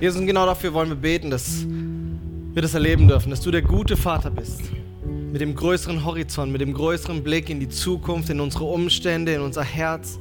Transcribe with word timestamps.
Jesus, 0.00 0.18
und 0.18 0.26
genau 0.26 0.46
dafür 0.46 0.72
wollen 0.72 0.88
wir 0.88 0.96
beten, 0.96 1.28
dass 1.30 1.66
wir 1.66 2.62
das 2.62 2.72
erleben 2.72 3.06
dürfen, 3.06 3.28
dass 3.28 3.42
du 3.42 3.50
der 3.50 3.60
gute 3.60 3.98
Vater 3.98 4.30
bist. 4.30 4.62
Mit 5.04 5.42
dem 5.42 5.54
größeren 5.54 6.06
Horizont, 6.06 6.50
mit 6.50 6.62
dem 6.62 6.72
größeren 6.72 7.22
Blick 7.22 7.50
in 7.50 7.60
die 7.60 7.68
Zukunft, 7.68 8.30
in 8.30 8.40
unsere 8.40 8.64
Umstände, 8.64 9.34
in 9.34 9.42
unser 9.42 9.62
Herz. 9.62 10.18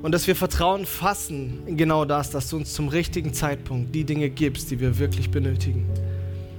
Und 0.00 0.12
dass 0.12 0.28
wir 0.28 0.36
Vertrauen 0.36 0.86
fassen 0.86 1.58
in 1.66 1.76
genau 1.76 2.04
das, 2.04 2.30
dass 2.30 2.48
du 2.48 2.58
uns 2.58 2.72
zum 2.72 2.86
richtigen 2.86 3.34
Zeitpunkt 3.34 3.92
die 3.92 4.04
Dinge 4.04 4.30
gibst, 4.30 4.70
die 4.70 4.78
wir 4.78 4.96
wirklich 5.00 5.32
benötigen. 5.32 5.84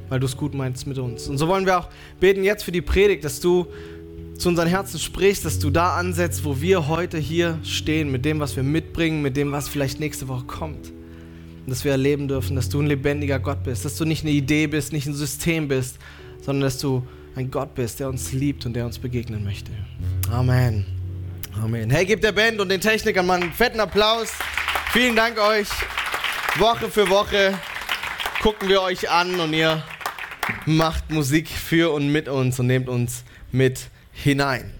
Weil 0.09 0.19
du 0.19 0.25
es 0.25 0.35
gut 0.35 0.53
meinst 0.53 0.87
mit 0.87 0.97
uns. 0.97 1.29
Und 1.29 1.37
so 1.37 1.47
wollen 1.47 1.65
wir 1.65 1.79
auch 1.79 1.87
beten 2.19 2.43
jetzt 2.43 2.63
für 2.63 2.73
die 2.73 2.81
Predigt, 2.81 3.23
dass 3.23 3.39
du 3.39 3.65
zu 4.37 4.49
unseren 4.49 4.67
Herzen 4.67 4.99
sprichst, 4.99 5.45
dass 5.45 5.57
du 5.57 5.69
da 5.69 5.95
ansetzt, 5.95 6.43
wo 6.43 6.59
wir 6.59 6.89
heute 6.89 7.17
hier 7.17 7.59
stehen, 7.63 8.11
mit 8.11 8.25
dem, 8.25 8.41
was 8.41 8.57
wir 8.57 8.63
mitbringen, 8.63 9.21
mit 9.21 9.37
dem, 9.37 9.53
was 9.53 9.69
vielleicht 9.69 10.01
nächste 10.01 10.27
Woche 10.27 10.43
kommt. 10.43 10.91
Dass 11.69 11.83
wir 11.83 11.91
erleben 11.91 12.27
dürfen, 12.27 12.55
dass 12.55 12.69
du 12.69 12.81
ein 12.81 12.87
lebendiger 12.87 13.39
Gott 13.39 13.63
bist, 13.63 13.85
dass 13.85 13.95
du 13.95 14.05
nicht 14.05 14.23
eine 14.23 14.31
Idee 14.31 14.67
bist, 14.67 14.91
nicht 14.91 15.07
ein 15.07 15.13
System 15.13 15.67
bist, 15.67 15.97
sondern 16.41 16.61
dass 16.61 16.77
du 16.77 17.05
ein 17.35 17.51
Gott 17.51 17.75
bist, 17.75 17.99
der 17.99 18.09
uns 18.09 18.33
liebt 18.33 18.65
und 18.65 18.73
der 18.73 18.85
uns 18.85 18.99
begegnen 18.99 19.43
möchte. 19.43 19.71
Amen. 20.31 20.85
Amen. 21.61 21.89
Hey, 21.89 22.05
gebt 22.05 22.23
der 22.23 22.31
Band 22.31 22.59
und 22.59 22.69
den 22.69 22.81
Technikern 22.81 23.25
mal 23.25 23.41
einen 23.41 23.53
fetten 23.53 23.79
Applaus. 23.79 24.29
Vielen 24.91 25.15
Dank 25.15 25.37
euch. 25.39 25.67
Woche 26.57 26.89
für 26.89 27.09
Woche 27.09 27.57
gucken 28.41 28.69
wir 28.69 28.81
euch 28.81 29.09
an 29.09 29.39
und 29.39 29.53
ihr 29.53 29.83
macht 30.65 31.11
Musik 31.11 31.47
für 31.47 31.91
und 31.91 32.11
mit 32.11 32.27
uns 32.27 32.59
und 32.59 32.67
nehmt 32.67 32.89
uns 32.89 33.23
mit 33.51 33.89
hinein. 34.11 34.71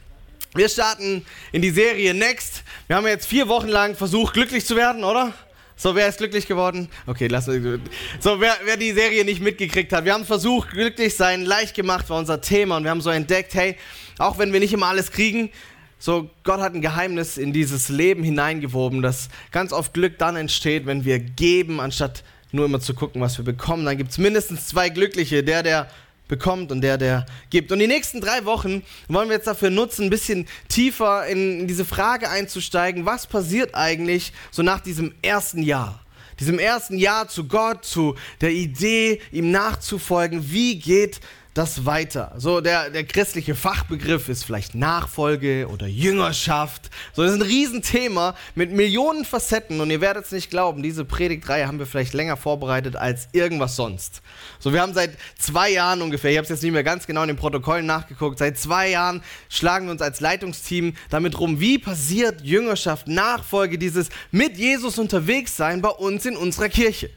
Wir 0.56 0.68
starten 0.68 1.26
in 1.52 1.62
die 1.62 1.70
Serie 1.70 2.14
Next. 2.14 2.64
Wir 2.88 2.96
haben 2.96 3.06
jetzt 3.06 3.28
vier 3.28 3.48
Wochen 3.48 3.68
lang 3.68 3.96
versucht, 3.96 4.34
glücklich 4.34 4.66
zu 4.66 4.76
werden, 4.76 5.04
oder? 5.04 5.34
So, 5.82 5.96
wer 5.96 6.10
ist 6.10 6.18
glücklich 6.18 6.46
geworden? 6.46 6.90
Okay, 7.08 7.28
lass. 7.28 7.46
So, 7.46 8.42
wer, 8.42 8.54
wer 8.66 8.76
die 8.76 8.92
Serie 8.92 9.24
nicht 9.24 9.40
mitgekriegt 9.40 9.94
hat, 9.94 10.04
wir 10.04 10.14
haben 10.14 10.26
versucht, 10.26 10.72
glücklich 10.72 11.16
sein, 11.16 11.46
leicht 11.46 11.74
gemacht 11.74 12.10
war 12.10 12.20
unser 12.20 12.42
Thema 12.42 12.76
und 12.76 12.84
wir 12.84 12.92
haben 12.92 13.00
so 13.00 13.10
entdeckt, 13.10 13.54
hey, 13.54 13.78
auch 14.18 14.38
wenn 14.38 14.52
wir 14.52 14.60
nicht 14.60 14.74
immer 14.74 14.88
alles 14.88 15.10
kriegen, 15.10 15.52
so 15.98 16.30
Gott 16.44 16.60
hat 16.60 16.74
ein 16.74 16.82
Geheimnis 16.82 17.38
in 17.38 17.54
dieses 17.54 17.88
Leben 17.88 18.26
hineingewoben, 18.26 19.02
dass 19.02 19.30
ganz 19.52 19.72
oft 19.72 19.94
Glück 19.94 20.18
dann 20.18 20.36
entsteht, 20.36 20.86
wenn 20.86 21.06
wir 21.06 21.18
geben, 21.18 21.80
anstatt 21.80 22.26
nur 22.52 22.66
immer 22.66 22.82
zu 22.82 22.94
gucken, 22.94 23.22
was 23.22 23.38
wir 23.38 23.46
bekommen. 23.46 23.86
Dann 23.86 23.98
gibt 23.98 24.12
es 24.12 24.18
mindestens 24.18 24.68
zwei 24.68 24.90
Glückliche, 24.90 25.46
der, 25.46 25.64
der 25.64 25.90
bekommt 26.30 26.72
und 26.72 26.80
der, 26.80 26.98
der 26.98 27.26
gibt. 27.50 27.74
Und 27.74 27.80
die 27.80 27.88
nächsten 27.88 28.22
drei 28.22 28.46
Wochen 28.46 28.84
wollen 29.10 29.28
wir 29.28 29.36
jetzt 29.36 29.48
dafür 29.48 29.70
nutzen, 29.70 30.06
ein 30.06 30.10
bisschen 30.10 30.48
tiefer 30.70 31.28
in, 31.28 31.68
diese 31.68 31.84
Frage 31.84 32.30
einzusteigen, 32.30 33.06
was 33.06 33.28
passiert 33.28 33.76
eigentlich 33.76 34.32
so 34.52 34.64
nach 34.64 34.80
diesem 34.80 35.14
ersten 35.22 35.62
Jahr? 35.62 36.00
Diesem 36.40 36.58
ersten 36.58 36.98
Jahr 36.98 37.28
zu 37.28 37.50
Gott, 37.50 37.84
zu 37.84 38.16
der 38.40 38.52
Idee, 38.52 39.20
ihm 39.34 39.52
nachzufolgen. 39.52 40.50
Wie 40.52 40.80
geht 40.80 41.20
das 41.60 41.86
weiter. 41.86 42.32
So, 42.38 42.62
der, 42.62 42.90
der 42.90 43.04
christliche 43.04 43.54
Fachbegriff 43.54 44.30
ist 44.30 44.46
vielleicht 44.46 44.76
Nachfolge 44.76 45.68
oder 45.68 45.88
Jüngerschaft. 45.88 46.90
So, 47.12 47.22
das 47.22 47.34
ist 47.34 47.38
ein 47.38 47.42
Riesenthema 47.42 48.34
mit 48.56 48.72
Millionen 48.72 49.26
Facetten 49.26 49.82
und 49.82 49.92
ihr 49.92 50.00
werdet 50.00 50.24
es 50.24 50.32
nicht 50.32 50.50
glauben, 50.50 50.82
diese 50.82 51.04
Predigtreihe 51.04 51.68
haben 51.68 51.78
wir 51.78 51.86
vielleicht 51.86 52.14
länger 52.14 52.38
vorbereitet 52.38 52.96
als 52.96 53.28
irgendwas 53.34 53.76
sonst. 53.76 54.22
So, 54.60 54.72
wir 54.72 54.82
haben 54.82 54.94
seit 54.94 55.18
zwei 55.38 55.70
Jahren 55.70 56.02
ungefähr, 56.02 56.32
ich 56.32 56.38
habe 56.38 56.44
es 56.44 56.50
jetzt 56.50 56.64
nicht 56.64 56.72
mehr 56.72 56.86
ganz 56.86 57.06
genau 57.06 57.24
in 57.24 57.28
den 57.28 57.36
Protokollen 57.36 57.86
nachgeguckt, 57.86 58.40
seit 58.40 58.58
zwei 58.58 58.90
Jahren 58.92 59.22
schlagen 59.50 59.88
wir 59.88 59.92
uns 59.92 60.02
als 60.02 60.22
Leitungsteam 60.22 60.94
damit 61.10 61.38
rum, 61.42 61.60
wie 61.60 61.78
passiert 61.78 62.40
Jüngerschaft, 62.40 63.10
Nachfolge, 63.10 63.78
dieses 63.78 64.08
mit 64.32 64.56
Jesus 64.56 64.98
unterwegs 64.98 65.58
sein 65.58 65.82
bei 65.82 65.90
uns 65.90 66.26
in 66.26 66.38
unserer 66.38 66.70
Kirche 66.70 67.10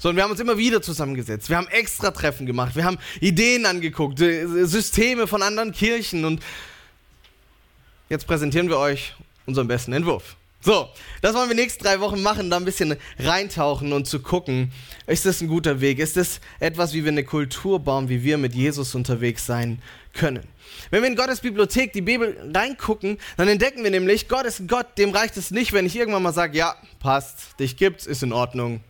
sondern 0.00 0.16
wir 0.16 0.24
haben 0.24 0.30
uns 0.30 0.40
immer 0.40 0.58
wieder 0.58 0.82
zusammengesetzt. 0.82 1.48
Wir 1.50 1.58
haben 1.58 1.68
extra 1.68 2.10
Treffen 2.10 2.46
gemacht. 2.46 2.74
Wir 2.74 2.84
haben 2.84 2.98
Ideen 3.20 3.66
angeguckt, 3.66 4.18
Systeme 4.18 5.26
von 5.26 5.42
anderen 5.42 5.72
Kirchen 5.72 6.24
und 6.24 6.42
jetzt 8.08 8.26
präsentieren 8.26 8.68
wir 8.68 8.78
euch 8.78 9.14
unseren 9.46 9.68
besten 9.68 9.92
Entwurf. 9.92 10.36
So, 10.62 10.88
das 11.22 11.34
wollen 11.34 11.48
wir 11.48 11.56
nächste 11.56 11.84
drei 11.84 12.00
Wochen 12.00 12.22
machen, 12.22 12.50
da 12.50 12.56
ein 12.56 12.66
bisschen 12.66 12.96
reintauchen 13.18 13.94
und 13.94 14.06
zu 14.06 14.20
gucken, 14.20 14.72
ist 15.06 15.24
das 15.24 15.40
ein 15.40 15.48
guter 15.48 15.80
Weg? 15.80 15.98
Ist 15.98 16.18
das 16.18 16.40
etwas, 16.60 16.92
wie 16.92 17.02
wir 17.02 17.12
eine 17.12 17.24
Kultur 17.24 17.80
bauen, 17.80 18.10
wie 18.10 18.22
wir 18.22 18.36
mit 18.36 18.54
Jesus 18.54 18.94
unterwegs 18.94 19.46
sein 19.46 19.80
können? 20.12 20.46
Wenn 20.90 21.02
wir 21.02 21.08
in 21.08 21.16
Gottes 21.16 21.40
Bibliothek, 21.40 21.94
die 21.94 22.02
Bibel 22.02 22.36
reingucken, 22.54 23.18
dann 23.38 23.48
entdecken 23.48 23.82
wir 23.84 23.90
nämlich, 23.90 24.28
Gott 24.28 24.44
ist 24.44 24.68
Gott, 24.68 24.98
dem 24.98 25.10
reicht 25.10 25.36
es 25.38 25.50
nicht, 25.50 25.72
wenn 25.72 25.86
ich 25.86 25.96
irgendwann 25.96 26.22
mal 26.22 26.34
sage, 26.34 26.58
ja, 26.58 26.74
passt, 26.98 27.58
dich 27.58 27.78
gibt's, 27.78 28.06
ist 28.06 28.22
in 28.22 28.32
Ordnung, 28.32 28.80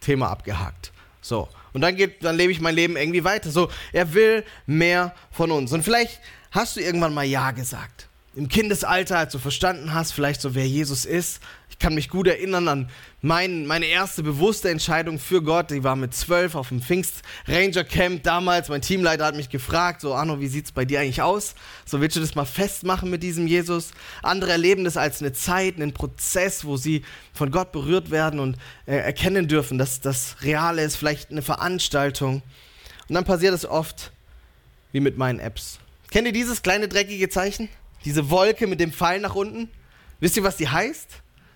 Thema 0.00 0.28
abgehakt. 0.28 0.92
So. 1.20 1.48
Und 1.72 1.82
dann, 1.82 1.96
geht, 1.96 2.24
dann 2.24 2.36
lebe 2.36 2.50
ich 2.50 2.60
mein 2.60 2.74
Leben 2.74 2.96
irgendwie 2.96 3.24
weiter. 3.24 3.50
So, 3.50 3.68
er 3.92 4.14
will 4.14 4.44
mehr 4.66 5.14
von 5.30 5.50
uns. 5.50 5.72
Und 5.72 5.82
vielleicht 5.82 6.20
hast 6.50 6.76
du 6.76 6.80
irgendwann 6.80 7.14
mal 7.14 7.24
Ja 7.24 7.50
gesagt. 7.50 8.07
Im 8.38 8.46
Kindesalter, 8.46 9.18
als 9.18 9.32
du 9.32 9.40
verstanden 9.40 9.94
hast, 9.94 10.12
vielleicht 10.12 10.40
so, 10.40 10.54
wer 10.54 10.64
Jesus 10.64 11.04
ist, 11.04 11.40
ich 11.70 11.80
kann 11.80 11.96
mich 11.96 12.08
gut 12.08 12.28
erinnern 12.28 12.68
an 12.68 12.90
mein, 13.20 13.66
meine 13.66 13.86
erste 13.86 14.22
bewusste 14.22 14.70
Entscheidung 14.70 15.18
für 15.18 15.42
Gott. 15.42 15.72
Die 15.72 15.82
war 15.82 15.96
mit 15.96 16.14
zwölf 16.14 16.54
auf 16.54 16.68
dem 16.68 16.80
Pfingst 16.80 17.22
Ranger 17.48 17.82
Camp 17.82 18.22
damals. 18.22 18.68
Mein 18.68 18.80
Teamleiter 18.80 19.24
hat 19.24 19.34
mich 19.34 19.48
gefragt, 19.48 20.02
so 20.02 20.14
Arno, 20.14 20.38
wie 20.38 20.46
sieht 20.46 20.66
es 20.66 20.70
bei 20.70 20.84
dir 20.84 21.00
eigentlich 21.00 21.20
aus? 21.20 21.56
So 21.84 22.00
willst 22.00 22.14
du 22.14 22.20
das 22.20 22.36
mal 22.36 22.44
festmachen 22.44 23.10
mit 23.10 23.24
diesem 23.24 23.48
Jesus? 23.48 23.90
Andere 24.22 24.52
erleben 24.52 24.84
das 24.84 24.96
als 24.96 25.20
eine 25.20 25.32
Zeit, 25.32 25.74
einen 25.74 25.92
Prozess, 25.92 26.64
wo 26.64 26.76
sie 26.76 27.02
von 27.34 27.50
Gott 27.50 27.72
berührt 27.72 28.12
werden 28.12 28.38
und 28.38 28.56
äh, 28.86 28.98
erkennen 28.98 29.48
dürfen, 29.48 29.78
dass 29.78 30.00
das 30.00 30.36
real 30.42 30.78
ist, 30.78 30.94
vielleicht 30.94 31.32
eine 31.32 31.42
Veranstaltung. 31.42 32.42
Und 33.08 33.14
dann 33.16 33.24
passiert 33.24 33.52
es 33.52 33.66
oft 33.66 34.12
wie 34.92 35.00
mit 35.00 35.18
meinen 35.18 35.40
Apps. 35.40 35.80
Kennt 36.12 36.28
ihr 36.28 36.32
dieses 36.32 36.62
kleine 36.62 36.86
dreckige 36.86 37.28
Zeichen? 37.28 37.68
Diese 38.04 38.30
Wolke 38.30 38.66
mit 38.66 38.80
dem 38.80 38.92
Pfeil 38.92 39.20
nach 39.20 39.34
unten? 39.34 39.68
Wisst 40.20 40.36
ihr, 40.36 40.42
was 40.42 40.56
die 40.56 40.68
heißt? 40.68 41.08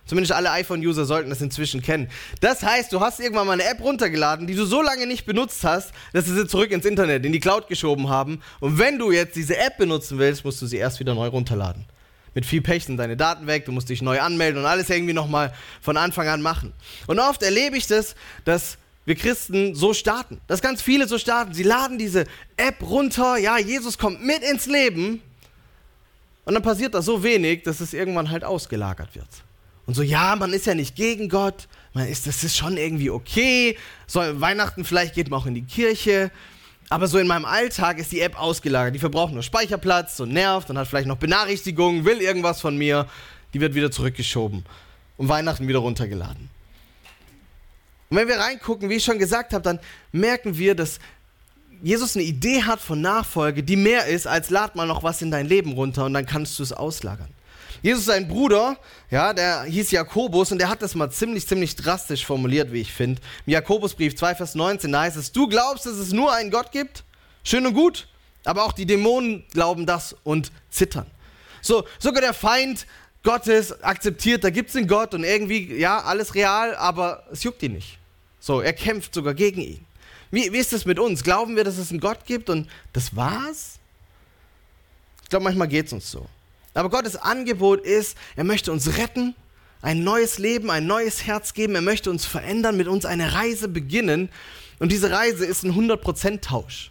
Zumindest 0.05 0.33
alle 0.33 0.51
iPhone-User 0.51 1.05
sollten 1.05 1.29
das 1.29 1.41
inzwischen 1.41 1.81
kennen. 1.81 2.09
Das 2.41 2.61
heißt, 2.61 2.91
du 2.91 2.99
hast 2.99 3.21
irgendwann 3.21 3.47
mal 3.47 3.53
eine 3.53 3.63
App 3.63 3.81
runtergeladen, 3.81 4.47
die 4.47 4.55
du 4.55 4.65
so 4.65 4.81
lange 4.81 5.07
nicht 5.07 5.25
benutzt 5.25 5.63
hast, 5.63 5.93
dass 6.11 6.25
sie 6.25 6.33
sie 6.33 6.45
zurück 6.45 6.71
ins 6.71 6.85
Internet, 6.85 7.25
in 7.25 7.31
die 7.31 7.39
Cloud 7.39 7.69
geschoben 7.69 8.09
haben. 8.09 8.41
Und 8.59 8.77
wenn 8.79 8.99
du 8.99 9.11
jetzt 9.11 9.35
diese 9.37 9.57
App 9.57 9.77
benutzen 9.77 10.19
willst, 10.19 10.43
musst 10.43 10.61
du 10.61 10.65
sie 10.65 10.77
erst 10.77 10.99
wieder 10.99 11.15
neu 11.15 11.27
runterladen. 11.27 11.85
Mit 12.33 12.45
viel 12.45 12.61
Pech 12.61 12.85
sind 12.85 12.97
deine 12.97 13.15
Daten 13.15 13.47
weg, 13.47 13.65
du 13.65 13.71
musst 13.71 13.89
dich 13.89 14.01
neu 14.01 14.19
anmelden 14.19 14.59
und 14.61 14.67
alles 14.67 14.89
irgendwie 14.89 15.13
nochmal 15.13 15.53
von 15.81 15.95
Anfang 15.95 16.27
an 16.27 16.41
machen. 16.41 16.73
Und 17.07 17.19
oft 17.19 17.43
erlebe 17.43 17.77
ich 17.77 17.87
das, 17.87 18.15
dass 18.43 18.77
wir 19.05 19.15
Christen 19.15 19.75
so 19.75 19.93
starten, 19.93 20.41
dass 20.47 20.61
ganz 20.61 20.81
viele 20.81 21.07
so 21.07 21.17
starten. 21.17 21.53
Sie 21.53 21.63
laden 21.63 21.97
diese 21.97 22.25
App 22.57 22.81
runter, 22.81 23.37
ja, 23.37 23.57
Jesus 23.57 23.97
kommt 23.97 24.23
mit 24.23 24.41
ins 24.43 24.65
Leben. 24.65 25.21
Und 26.45 26.53
dann 26.53 26.63
passiert 26.63 26.93
da 26.93 27.01
so 27.01 27.23
wenig, 27.23 27.63
dass 27.63 27.79
es 27.79 27.93
irgendwann 27.93 28.29
halt 28.29 28.43
ausgelagert 28.43 29.15
wird. 29.15 29.27
Und 29.85 29.95
so, 29.95 30.01
ja, 30.01 30.35
man 30.35 30.53
ist 30.53 30.65
ja 30.65 30.75
nicht 30.75 30.95
gegen 30.95 31.29
Gott, 31.29 31.67
man 31.93 32.07
ist, 32.07 32.25
das 32.27 32.43
ist 32.43 32.57
schon 32.57 32.77
irgendwie 32.77 33.09
okay. 33.09 33.77
So, 34.07 34.19
Weihnachten 34.39 34.85
vielleicht 34.85 35.13
geht 35.13 35.29
man 35.29 35.41
auch 35.41 35.45
in 35.45 35.55
die 35.55 35.63
Kirche. 35.63 36.31
Aber 36.89 37.07
so 37.07 37.17
in 37.17 37.27
meinem 37.27 37.45
Alltag 37.45 37.97
ist 37.97 38.11
die 38.11 38.21
App 38.21 38.39
ausgelagert. 38.39 38.93
Die 38.95 38.99
verbraucht 38.99 39.33
nur 39.33 39.43
Speicherplatz, 39.43 40.17
so 40.17 40.25
nervt, 40.25 40.69
dann 40.69 40.77
hat 40.77 40.87
vielleicht 40.87 41.07
noch 41.07 41.17
Benachrichtigungen, 41.17 42.05
will 42.05 42.21
irgendwas 42.21 42.61
von 42.61 42.77
mir. 42.77 43.07
Die 43.53 43.61
wird 43.61 43.73
wieder 43.73 43.91
zurückgeschoben 43.91 44.65
und 45.17 45.29
Weihnachten 45.29 45.67
wieder 45.67 45.79
runtergeladen. 45.79 46.49
Und 48.09 48.17
wenn 48.17 48.27
wir 48.27 48.37
reingucken, 48.37 48.89
wie 48.89 48.95
ich 48.95 49.03
schon 49.03 49.19
gesagt 49.19 49.53
habe, 49.53 49.63
dann 49.63 49.79
merken 50.11 50.57
wir, 50.57 50.75
dass 50.75 50.99
Jesus 51.83 52.15
eine 52.15 52.23
Idee 52.23 52.63
hat 52.63 52.79
von 52.79 53.01
Nachfolge, 53.01 53.61
die 53.61 53.75
mehr 53.75 54.05
ist, 54.05 54.25
als 54.25 54.49
lad 54.49 54.77
mal 54.77 54.87
noch 54.87 55.03
was 55.03 55.21
in 55.21 55.31
dein 55.31 55.45
Leben 55.45 55.73
runter 55.73 56.05
und 56.05 56.13
dann 56.13 56.25
kannst 56.25 56.57
du 56.57 56.63
es 56.63 56.71
auslagern. 56.71 57.27
Jesus, 57.81 58.05
sein 58.05 58.29
Bruder, 58.29 58.77
ja, 59.11 59.33
der 59.33 59.63
hieß 59.63 59.91
Jakobus 59.91 60.53
und 60.53 60.59
der 60.59 60.69
hat 60.69 60.81
das 60.81 60.95
mal 60.95 61.11
ziemlich, 61.11 61.45
ziemlich 61.45 61.75
drastisch 61.75 62.25
formuliert, 62.25 62.71
wie 62.71 62.79
ich 62.79 62.93
finde. 62.93 63.21
Im 63.45 63.51
Jakobusbrief 63.51 64.15
2, 64.15 64.35
Vers 64.35 64.55
19, 64.55 64.93
da 64.93 65.01
heißt 65.01 65.17
es, 65.17 65.33
du 65.33 65.49
glaubst, 65.49 65.85
dass 65.85 65.95
es 65.95 66.13
nur 66.13 66.31
einen 66.31 66.51
Gott 66.51 66.71
gibt? 66.71 67.03
Schön 67.43 67.67
und 67.67 67.73
gut, 67.73 68.07
aber 68.45 68.63
auch 68.63 68.71
die 68.71 68.85
Dämonen 68.85 69.43
glauben 69.51 69.85
das 69.85 70.15
und 70.23 70.53
zittern. 70.69 71.07
So, 71.61 71.83
sogar 71.99 72.21
der 72.21 72.33
Feind 72.33 72.87
Gottes 73.23 73.83
akzeptiert, 73.83 74.45
da 74.45 74.51
gibt 74.51 74.69
es 74.69 74.77
einen 74.77 74.87
Gott 74.87 75.13
und 75.13 75.25
irgendwie, 75.25 75.75
ja, 75.75 75.99
alles 75.99 76.33
real, 76.33 76.77
aber 76.77 77.25
es 77.29 77.43
juckt 77.43 77.61
ihn 77.61 77.73
nicht. 77.73 77.97
So, 78.39 78.61
er 78.61 78.71
kämpft 78.71 79.13
sogar 79.13 79.33
gegen 79.33 79.59
ihn. 79.59 79.85
Wie, 80.33 80.51
wie 80.51 80.57
ist 80.57 80.73
es 80.73 80.85
mit 80.85 80.97
uns? 80.97 81.23
Glauben 81.23 81.55
wir, 81.55 81.63
dass 81.63 81.77
es 81.77 81.91
einen 81.91 81.99
Gott 81.99 82.25
gibt 82.25 82.49
und 82.49 82.67
das 82.91 83.15
war's? 83.15 83.77
Ich 85.21 85.29
glaube, 85.29 85.43
manchmal 85.43 85.67
geht 85.67 85.85
es 85.85 85.93
uns 85.93 86.09
so. 86.09 86.27
Aber 86.73 86.89
Gottes 86.89 87.15
Angebot 87.15 87.81
ist, 87.81 88.17
er 88.35 88.43
möchte 88.43 88.71
uns 88.71 88.97
retten, 88.97 89.35
ein 89.83 90.03
neues 90.03 90.39
Leben, 90.39 90.71
ein 90.71 90.87
neues 90.87 91.27
Herz 91.27 91.53
geben, 91.53 91.75
er 91.75 91.81
möchte 91.81 92.09
uns 92.09 92.25
verändern, 92.25 92.77
mit 92.77 92.87
uns 92.87 93.05
eine 93.05 93.33
Reise 93.33 93.67
beginnen. 93.67 94.29
Und 94.79 94.91
diese 94.91 95.11
Reise 95.11 95.45
ist 95.45 95.65
ein 95.65 95.73
100% 95.73 96.41
Tausch. 96.41 96.89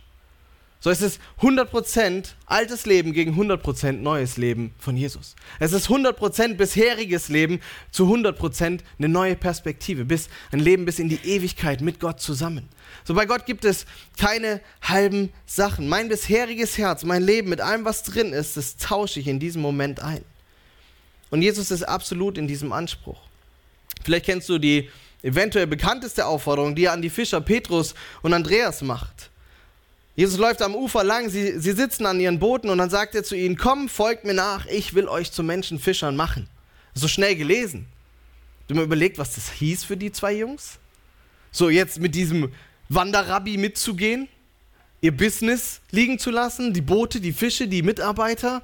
So 0.79 0.91
es 0.91 1.03
ist 1.03 1.21
100% 1.41 2.35
altes 2.47 2.87
Leben 2.87 3.13
gegen 3.13 3.35
100% 3.41 3.93
neues 3.93 4.37
Leben 4.37 4.73
von 4.79 4.97
Jesus. 4.97 5.35
Es 5.59 5.73
ist 5.73 5.89
100% 5.89 6.55
bisheriges 6.55 7.29
Leben 7.29 7.59
zu 7.91 8.05
100% 8.05 8.81
eine 8.99 9.09
neue 9.09 9.35
Perspektive, 9.35 10.05
bis 10.05 10.29
ein 10.53 10.61
Leben 10.61 10.85
bis 10.85 11.01
in 11.01 11.09
die 11.09 11.21
Ewigkeit 11.25 11.81
mit 11.81 11.99
Gott 11.99 12.21
zusammen. 12.21 12.69
So 13.05 13.15
bei 13.15 13.27
Gott 13.27 13.47
gibt 13.47 13.65
es 13.65 13.87
keine 14.19 14.61
halben 14.83 15.33
Sachen. 15.47 15.89
Mein 15.89 16.09
bisheriges 16.09 16.79
Herz, 16.79 17.05
mein 17.05 17.23
Leben 17.23 17.49
mit 17.49 17.61
allem, 17.61 17.85
was 17.85 18.03
drin 18.03 18.33
ist, 18.33 18.57
das 18.57 18.77
tausche 18.77 19.21
ich 19.21 19.27
in 19.27 19.41
diesem 19.41 19.63
Moment 19.63 20.01
ein. 20.01 20.25
Und 21.31 21.43
Jesus 21.43 21.71
ist 21.71 21.83
absolut 21.83 22.39
in 22.39 22.47
diesem 22.47 22.73
Anspruch. 22.73 23.21
Vielleicht 24.05 24.27
kennst 24.27 24.49
du 24.49 24.59
die 24.59 24.91
eventuell 25.23 25.67
bekannteste 25.67 26.27
Aufforderung, 26.27 26.75
die 26.75 26.85
er 26.85 26.93
an 26.93 27.03
die 27.03 27.11
Fischer 27.11 27.41
Petrus 27.41 27.95
und 28.23 28.35
Andreas 28.35 28.83
macht. 28.83 29.31
Jesus 30.15 30.39
läuft 30.39 30.61
am 30.61 30.75
Ufer 30.75 31.05
lang, 31.05 31.31
sie, 31.31 31.59
sie 31.59 31.73
sitzen 31.73 32.05
an 32.05 32.21
ihren 32.21 32.39
Booten 32.39 32.69
und 32.69 32.79
dann 32.79 32.91
sagt 32.91 33.15
er 33.15 33.25
zu 33.25 33.35
ihnen, 33.35 33.57
komm, 33.57 33.89
folgt 33.89 34.25
mir 34.25 34.35
nach, 34.35 34.67
ich 34.67 34.95
will 34.95 35.09
euch 35.09 35.33
zu 35.33 35.43
Menschenfischern 35.43 36.17
machen. 36.17 36.49
So 36.93 37.09
schnell 37.09 37.35
gelesen. 37.35 37.87
Du 38.69 38.75
mir 38.75 38.83
überlegt, 38.83 39.19
was 39.19 39.35
das 39.35 39.51
hieß 39.51 39.85
für 39.85 39.97
die 39.97 40.13
zwei 40.13 40.35
Jungs? 40.35 40.79
So 41.51 41.71
jetzt 41.71 41.99
mit 41.99 42.15
diesem 42.15 42.53
Wanderrabbi 42.95 43.57
mitzugehen, 43.57 44.29
ihr 45.01 45.17
Business 45.17 45.81
liegen 45.91 46.19
zu 46.19 46.31
lassen, 46.31 46.73
die 46.73 46.81
Boote, 46.81 47.21
die 47.21 47.33
Fische, 47.33 47.69
die 47.69 47.83
Mitarbeiter, 47.83 48.63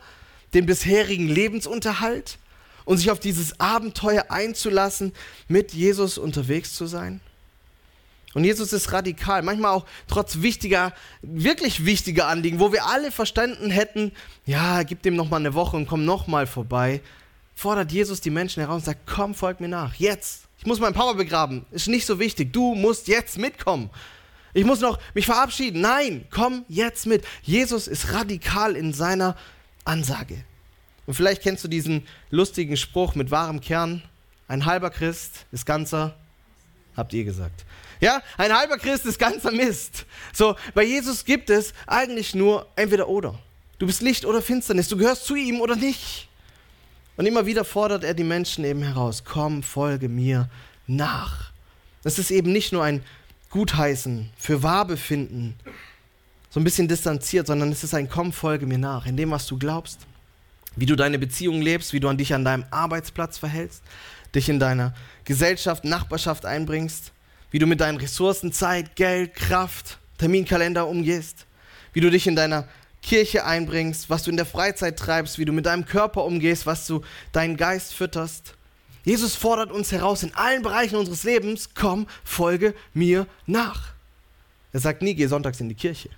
den 0.55 0.67
bisherigen 0.67 1.29
Lebensunterhalt 1.29 2.39
und 2.85 2.99
sich 2.99 3.11
auf 3.11 3.21
dieses 3.21 3.61
Abenteuer 3.61 4.27
einzulassen, 4.31 5.13
mit 5.49 5.73
Jesus 5.73 6.19
unterwegs 6.19 6.75
zu 6.75 6.87
sein? 6.87 7.21
Und 8.35 8.45
Jesus 8.45 8.73
ist 8.73 8.93
radikal, 8.93 9.43
manchmal 9.43 9.73
auch 9.73 9.87
trotz 10.07 10.43
wichtiger, 10.43 10.93
wirklich 11.23 11.87
wichtiger 11.87 12.29
Anliegen, 12.29 12.61
wo 12.61 12.73
wir 12.73 12.87
alle 12.87 13.11
verstanden 13.11 13.71
hätten, 13.71 14.13
ja, 14.45 14.83
gib 14.83 15.03
dem 15.03 15.17
noch 15.17 15.31
mal 15.31 15.39
eine 15.39 15.55
Woche 15.55 15.77
und 15.77 15.87
komm 15.87 16.05
noch 16.05 16.27
mal 16.27 16.47
vorbei, 16.47 17.01
fordert 17.55 17.91
Jesus 17.91 18.21
die 18.21 18.31
Menschen 18.31 18.61
heraus 18.61 18.77
und 18.77 18.85
sagt, 18.85 19.07
komm, 19.07 19.35
folg 19.35 19.61
mir 19.61 19.69
nach, 19.69 19.95
jetzt. 19.95 20.43
Ich 20.59 20.67
muss 20.67 20.79
meinen 20.79 20.95
Papa 20.95 21.15
begraben, 21.15 21.65
ist 21.71 21.89
nicht 21.89 22.05
so 22.05 22.19
wichtig, 22.19 22.53
du 22.53 22.75
musst 22.75 23.09
jetzt 23.09 23.39
mitkommen. 23.39 23.91
Ich 24.58 24.64
muss 24.64 24.81
noch 24.81 24.99
mich 25.14 25.25
verabschieden. 25.25 25.82
Nein, 25.82 26.25
komm 26.32 26.64
jetzt 26.69 27.06
mit. 27.06 27.25
Jesus 27.43 27.87
ist 27.87 28.12
radikal 28.12 28.75
in 28.75 28.93
seiner 28.93 29.37
Ansage. 29.84 30.43
Und 31.06 31.14
vielleicht 31.14 31.43
kennst 31.43 31.62
du 31.62 31.69
diesen 31.69 32.05
lustigen 32.31 32.76
Spruch 32.76 33.14
mit 33.14 33.31
wahrem 33.31 33.60
Kern, 33.60 34.02
ein 34.49 34.66
halber 34.66 34.90
Christ 34.90 35.46
ist 35.52 35.64
ganzer, 35.64 36.16
habt 36.96 37.12
ihr 37.12 37.22
gesagt. 37.22 37.64
Ja, 38.00 38.20
ein 38.37 38.52
halber 38.52 38.78
Christ 38.78 39.06
ist 39.06 39.20
ganzer 39.20 39.52
Mist. 39.52 40.06
So, 40.32 40.56
bei 40.75 40.82
Jesus 40.82 41.25
gibt 41.25 41.50
es 41.50 41.72
eigentlich 41.87 42.34
nur 42.34 42.66
entweder 42.75 43.08
oder. 43.08 43.38
Du 43.78 43.87
bist 43.87 44.02
Licht 44.02 44.25
oder 44.25 44.43
Finsternis, 44.43 44.88
du 44.88 44.96
gehörst 44.96 45.25
zu 45.25 45.37
ihm 45.37 45.60
oder 45.60 45.76
nicht. 45.76 46.28
Und 47.16 47.26
immer 47.26 47.46
wieder 47.46 47.64
fordert 47.64 48.02
er 48.02 48.14
die 48.14 48.25
Menschen 48.25 48.64
eben 48.64 48.82
heraus, 48.82 49.22
komm, 49.25 49.62
folge 49.62 50.08
mir 50.08 50.50
nach. 50.88 51.52
Das 52.02 52.19
ist 52.19 52.32
eben 52.32 52.50
nicht 52.50 52.72
nur 52.72 52.82
ein 52.82 53.05
Gutheißen, 53.50 54.31
für 54.37 54.62
wahr 54.62 54.87
befinden, 54.87 55.55
so 56.50 56.61
ein 56.61 56.65
bisschen 56.65 56.89
distanziert, 56.89 57.47
sondern 57.47 57.73
es 57.73 57.85
ist 57.85 57.95
ein 57.95 58.09
Komm, 58.09 58.33
folge 58.33 58.67
mir 58.67 58.79
nach, 58.79 59.06
in 59.06 59.17
dem, 59.17 59.31
was 59.31 59.47
du 59.47 59.59
glaubst, 59.59 60.00
wie 60.77 60.87
du 60.87 60.97
deine 60.97 61.19
Beziehung 61.19 61.61
lebst, 61.61 61.93
wie 61.93 62.00
du 62.00 62.09
an 62.09 62.19
dich 62.19 62.35
an 62.35 62.45
deinem 62.45 62.65
Arbeitsplatz 62.71 63.39
verhältst, 63.39 63.83
dich 64.35 64.49
in 64.49 64.59
deiner 64.59 64.95
Gesellschaft, 65.25 65.85
Nachbarschaft 65.85 66.45
einbringst, 66.47 67.12
wie 67.50 67.59
du 67.59 67.67
mit 67.67 67.81
deinen 67.81 67.99
Ressourcen, 67.99 68.53
Zeit, 68.53 68.97
Geld, 68.97 69.35
Kraft, 69.35 69.99
Terminkalender 70.19 70.87
umgehst, 70.87 71.47
wie 71.93 72.01
du 72.01 72.11
dich 72.11 72.27
in 72.27 72.37
deiner 72.37 72.69
Kirche 73.03 73.44
einbringst, 73.44 74.11
was 74.11 74.25
du 74.25 74.31
in 74.31 74.37
der 74.37 74.47
Freizeit 74.47 74.99
treibst, 74.99 75.39
wie 75.39 75.44
du 75.44 75.53
mit 75.53 75.67
deinem 75.67 75.87
Körper 75.87 76.25
umgehst, 76.25 76.67
was 76.67 76.87
du 76.87 77.03
deinen 77.33 77.56
Geist 77.56 77.94
fütterst. 77.94 78.55
Jesus 79.08 79.34
fordert 79.34 79.72
uns 79.72 79.90
heraus 79.90 80.22
in 80.22 80.34
allen 80.34 80.60
Bereichen 80.60 80.96
unseres 80.96 81.25
Lebens, 81.25 81.70
komm, 81.75 82.06
folge 82.25 82.75
mir 82.93 83.26
nach. 83.46 83.94
Er 84.75 84.81
sagt 84.81 85.00
nie, 85.00 85.14
geh 85.14 85.26
sonntags 85.26 85.62
in 85.62 85.70
die 85.70 85.75
Kirche. 85.75 86.10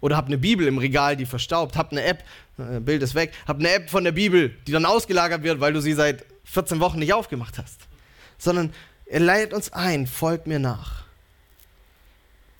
Oder 0.00 0.16
hab 0.16 0.24
eine 0.24 0.38
Bibel 0.38 0.66
im 0.66 0.78
Regal, 0.78 1.18
die 1.18 1.26
verstaubt. 1.26 1.76
Hab 1.76 1.92
eine 1.92 2.02
App, 2.02 2.24
äh, 2.56 2.80
Bild 2.80 3.02
ist 3.02 3.14
weg, 3.14 3.34
hab 3.46 3.58
eine 3.58 3.70
App 3.70 3.90
von 3.90 4.04
der 4.04 4.12
Bibel, 4.12 4.56
die 4.66 4.72
dann 4.72 4.86
ausgelagert 4.86 5.42
wird, 5.42 5.60
weil 5.60 5.74
du 5.74 5.82
sie 5.82 5.92
seit 5.92 6.24
14 6.44 6.80
Wochen 6.80 6.98
nicht 6.98 7.12
aufgemacht 7.12 7.58
hast. 7.58 7.78
Sondern 8.38 8.72
er 9.04 9.20
leitet 9.20 9.52
uns 9.52 9.70
ein, 9.74 10.06
folgt 10.06 10.46
mir 10.46 10.58
nach. 10.58 11.04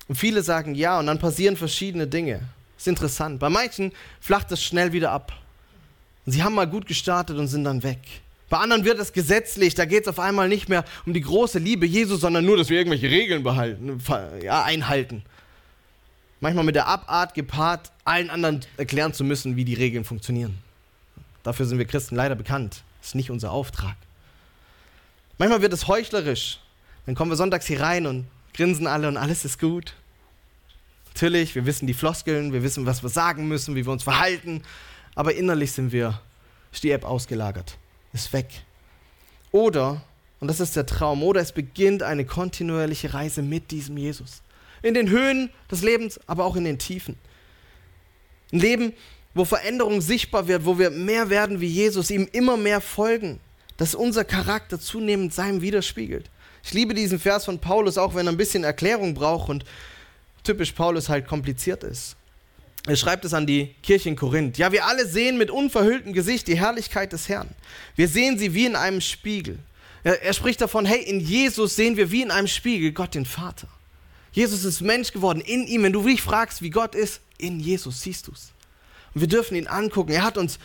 Und 0.07 0.15
viele 0.15 0.43
sagen 0.43 0.75
ja 0.75 0.99
und 0.99 1.07
dann 1.07 1.17
passieren 1.17 1.57
verschiedene 1.57 2.05
Dinge. 2.05 2.41
Ist 2.77 2.87
interessant. 2.87 3.39
Bei 3.39 3.49
manchen 3.49 3.93
flacht 4.21 4.51
es 4.51 4.63
schnell 4.63 4.93
wieder 4.93 5.09
ab. 5.09 5.33
Und 6.27 6.33
sie 6.33 6.43
haben 6.43 6.53
mal 6.53 6.67
gut 6.67 6.85
gestartet 6.85 7.39
und 7.39 7.47
sind 7.47 7.63
dann 7.63 7.81
weg. 7.81 7.97
Bei 8.49 8.57
anderen 8.57 8.83
wird 8.83 8.99
es 8.99 9.13
gesetzlich, 9.13 9.75
da 9.75 9.85
geht 9.85 10.03
es 10.03 10.07
auf 10.07 10.19
einmal 10.19 10.49
nicht 10.49 10.69
mehr 10.69 10.83
um 11.05 11.13
die 11.13 11.21
große 11.21 11.59
Liebe 11.59 11.85
Jesus, 11.85 12.21
sondern 12.21 12.45
nur, 12.45 12.57
dass 12.57 12.69
wir 12.69 12.77
irgendwelche 12.77 13.09
Regeln 13.09 13.43
behalten, 13.43 14.01
ja, 14.41 14.63
einhalten. 14.63 15.23
Manchmal 16.41 16.63
mit 16.63 16.75
der 16.75 16.87
Abart 16.87 17.33
gepaart, 17.33 17.91
allen 18.05 18.29
anderen 18.29 18.61
erklären 18.77 19.13
zu 19.13 19.23
müssen, 19.23 19.55
wie 19.55 19.65
die 19.65 19.73
Regeln 19.73 20.03
funktionieren. 20.03 20.57
Dafür 21.43 21.65
sind 21.65 21.77
wir 21.77 21.85
Christen 21.85 22.15
leider 22.15 22.35
bekannt. 22.35 22.83
Das 23.01 23.09
ist 23.09 23.15
nicht 23.15 23.29
unser 23.29 23.51
Auftrag. 23.51 23.95
Manchmal 25.37 25.61
wird 25.61 25.73
es 25.73 25.87
heuchlerisch. 25.87 26.59
Dann 27.05 27.15
kommen 27.15 27.31
wir 27.31 27.37
sonntags 27.37 27.65
hier 27.65 27.81
rein 27.81 28.05
und 28.05 28.25
grinsen 28.53 28.87
alle 28.87 29.07
und 29.07 29.17
alles 29.17 29.45
ist 29.45 29.59
gut. 29.59 29.93
Natürlich, 31.13 31.55
wir 31.55 31.65
wissen 31.65 31.87
die 31.87 31.93
Floskeln, 31.93 32.53
wir 32.53 32.63
wissen, 32.63 32.85
was 32.85 33.03
wir 33.03 33.09
sagen 33.09 33.47
müssen, 33.47 33.75
wie 33.75 33.85
wir 33.85 33.91
uns 33.91 34.03
verhalten, 34.03 34.63
aber 35.15 35.33
innerlich 35.33 35.71
sind 35.71 35.91
wir, 35.91 36.21
App 36.83 37.03
ausgelagert, 37.03 37.77
ist 38.13 38.33
weg. 38.33 38.47
Oder, 39.51 40.01
und 40.39 40.47
das 40.47 40.59
ist 40.59 40.75
der 40.75 40.85
Traum, 40.85 41.23
oder 41.23 41.41
es 41.41 41.51
beginnt 41.51 42.03
eine 42.03 42.25
kontinuierliche 42.25 43.13
Reise 43.13 43.41
mit 43.41 43.71
diesem 43.71 43.97
Jesus. 43.97 44.41
In 44.81 44.93
den 44.93 45.09
Höhen 45.09 45.49
des 45.69 45.81
Lebens, 45.81 46.19
aber 46.27 46.45
auch 46.45 46.55
in 46.55 46.63
den 46.63 46.79
Tiefen. 46.79 47.17
Ein 48.51 48.59
Leben, 48.59 48.93
wo 49.33 49.45
Veränderung 49.45 50.01
sichtbar 50.01 50.47
wird, 50.47 50.65
wo 50.65 50.79
wir 50.79 50.89
mehr 50.89 51.29
werden 51.29 51.59
wie 51.59 51.67
Jesus, 51.67 52.09
ihm 52.09 52.27
immer 52.31 52.57
mehr 52.57 52.81
folgen 52.81 53.39
dass 53.79 53.95
unser 53.95 54.25
Charakter 54.25 54.77
zunehmend 54.77 55.33
seinem 55.33 55.61
widerspiegelt. 55.61 56.29
Ich 56.63 56.73
liebe 56.73 56.93
diesen 56.93 57.17
Vers 57.17 57.45
von 57.45 57.59
Paulus, 57.59 57.97
auch 57.97 58.13
wenn 58.13 58.27
er 58.27 58.33
ein 58.33 58.37
bisschen 58.37 58.65
Erklärung 58.65 59.13
braucht 59.13 59.49
und 59.49 59.63
typisch 60.43 60.73
Paulus 60.73 61.07
halt 61.07 61.25
kompliziert 61.25 61.85
ist. 61.85 62.17
Er 62.87 62.95
schreibt 62.95 63.25
es 63.25 63.33
an 63.33 63.45
die 63.45 63.75
Kirche 63.83 64.09
in 64.09 64.15
Korinth. 64.15 64.57
Ja, 64.57 64.71
wir 64.71 64.85
alle 64.85 65.05
sehen 65.05 65.37
mit 65.37 65.51
unverhülltem 65.51 66.13
Gesicht 66.13 66.47
die 66.47 66.57
Herrlichkeit 66.57 67.11
des 67.11 67.27
Herrn. 67.27 67.49
Wir 67.95 68.07
sehen 68.07 68.37
sie 68.37 68.53
wie 68.53 68.65
in 68.65 68.75
einem 68.75 69.01
Spiegel. 69.01 69.59
Er, 70.03 70.33
spricht 70.33 70.61
davon, 70.61 70.85
hey, 70.85 71.01
in 71.01 71.19
Jesus 71.19 71.75
sehen 71.75 71.97
wir 71.97 72.09
wie 72.09 72.21
in 72.21 72.31
einem 72.31 72.47
Spiegel 72.47 72.93
Gott 72.93 73.15
den 73.15 73.25
Vater. 73.25 73.67
Jesus 74.31 74.63
ist 74.63 74.81
Mensch 74.81 75.11
geworden 75.11 75.41
in 75.41 75.67
ihm. 75.67 75.83
Wenn 75.83 75.91
du 75.91 76.03
dich 76.03 76.21
fragst, 76.21 76.61
wie 76.61 76.69
Gott 76.69 76.95
ist, 76.95 77.19
in 77.37 77.59
Jesus 77.59 78.01
siehst 78.01 78.27
du 78.27 78.31
es. 78.31 78.51
Und 79.13 79.21
wir 79.21 79.27
dürfen 79.27 79.55
ihn 79.55 79.67
angucken. 79.67 80.11
Er 80.11 80.23
hat 80.23 80.37
uns 80.37 80.57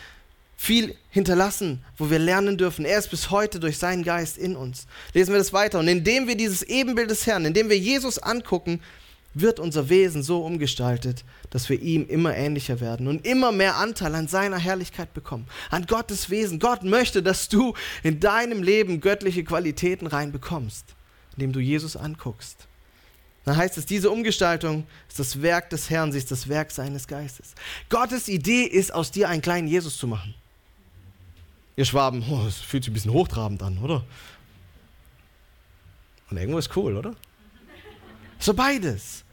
viel 0.56 0.96
hinterlassen, 1.10 1.82
wo 1.98 2.10
wir 2.10 2.20
lernen 2.20 2.56
dürfen. 2.56 2.84
Er 2.84 2.98
ist 2.98 3.10
bis 3.10 3.30
heute 3.30 3.58
durch 3.58 3.78
seinen 3.78 4.04
Geist 4.04 4.38
in 4.38 4.54
uns. 4.54 4.86
Lesen 5.14 5.32
wir 5.32 5.38
das 5.38 5.52
weiter. 5.52 5.80
Und 5.80 5.88
indem 5.88 6.28
wir 6.28 6.36
dieses 6.36 6.62
Ebenbild 6.62 7.10
des 7.10 7.26
Herrn, 7.26 7.44
indem 7.44 7.68
wir 7.68 7.78
Jesus 7.78 8.18
angucken, 8.18 8.80
wird 9.34 9.58
unser 9.58 9.88
Wesen 9.88 10.22
so 10.22 10.44
umgestaltet, 10.44 11.24
dass 11.50 11.68
wir 11.68 11.80
ihm 11.80 12.06
immer 12.06 12.34
ähnlicher 12.36 12.80
werden 12.80 13.08
und 13.08 13.26
immer 13.26 13.52
mehr 13.52 13.76
Anteil 13.76 14.14
an 14.14 14.28
seiner 14.28 14.58
Herrlichkeit 14.58 15.12
bekommen, 15.12 15.46
an 15.70 15.86
Gottes 15.86 16.30
Wesen. 16.30 16.58
Gott 16.60 16.84
möchte, 16.84 17.22
dass 17.22 17.48
du 17.48 17.74
in 18.02 18.20
deinem 18.20 18.62
Leben 18.62 19.00
göttliche 19.00 19.44
Qualitäten 19.44 20.06
reinbekommst, 20.06 20.86
indem 21.32 21.52
du 21.52 21.60
Jesus 21.60 21.96
anguckst. 21.96 22.68
Dann 23.44 23.56
heißt 23.56 23.76
es, 23.76 23.84
diese 23.84 24.10
Umgestaltung 24.10 24.86
ist 25.08 25.18
das 25.18 25.42
Werk 25.42 25.68
des 25.68 25.90
Herrn, 25.90 26.12
sie 26.12 26.18
ist 26.18 26.30
das 26.30 26.48
Werk 26.48 26.70
seines 26.70 27.06
Geistes. 27.06 27.54
Gottes 27.90 28.28
Idee 28.28 28.62
ist, 28.62 28.94
aus 28.94 29.10
dir 29.10 29.28
einen 29.28 29.42
kleinen 29.42 29.68
Jesus 29.68 29.98
zu 29.98 30.06
machen. 30.06 30.34
Ihr 31.76 31.84
Schwaben, 31.84 32.24
oh, 32.30 32.44
das 32.44 32.56
fühlt 32.56 32.84
sich 32.84 32.90
ein 32.90 32.94
bisschen 32.94 33.12
hochtrabend 33.12 33.62
an, 33.62 33.78
oder? 33.78 34.04
Und 36.30 36.38
irgendwo 36.38 36.58
ist 36.58 36.74
cool, 36.76 36.96
oder? 36.96 37.14
So 38.38 38.54
beides. 38.54 39.23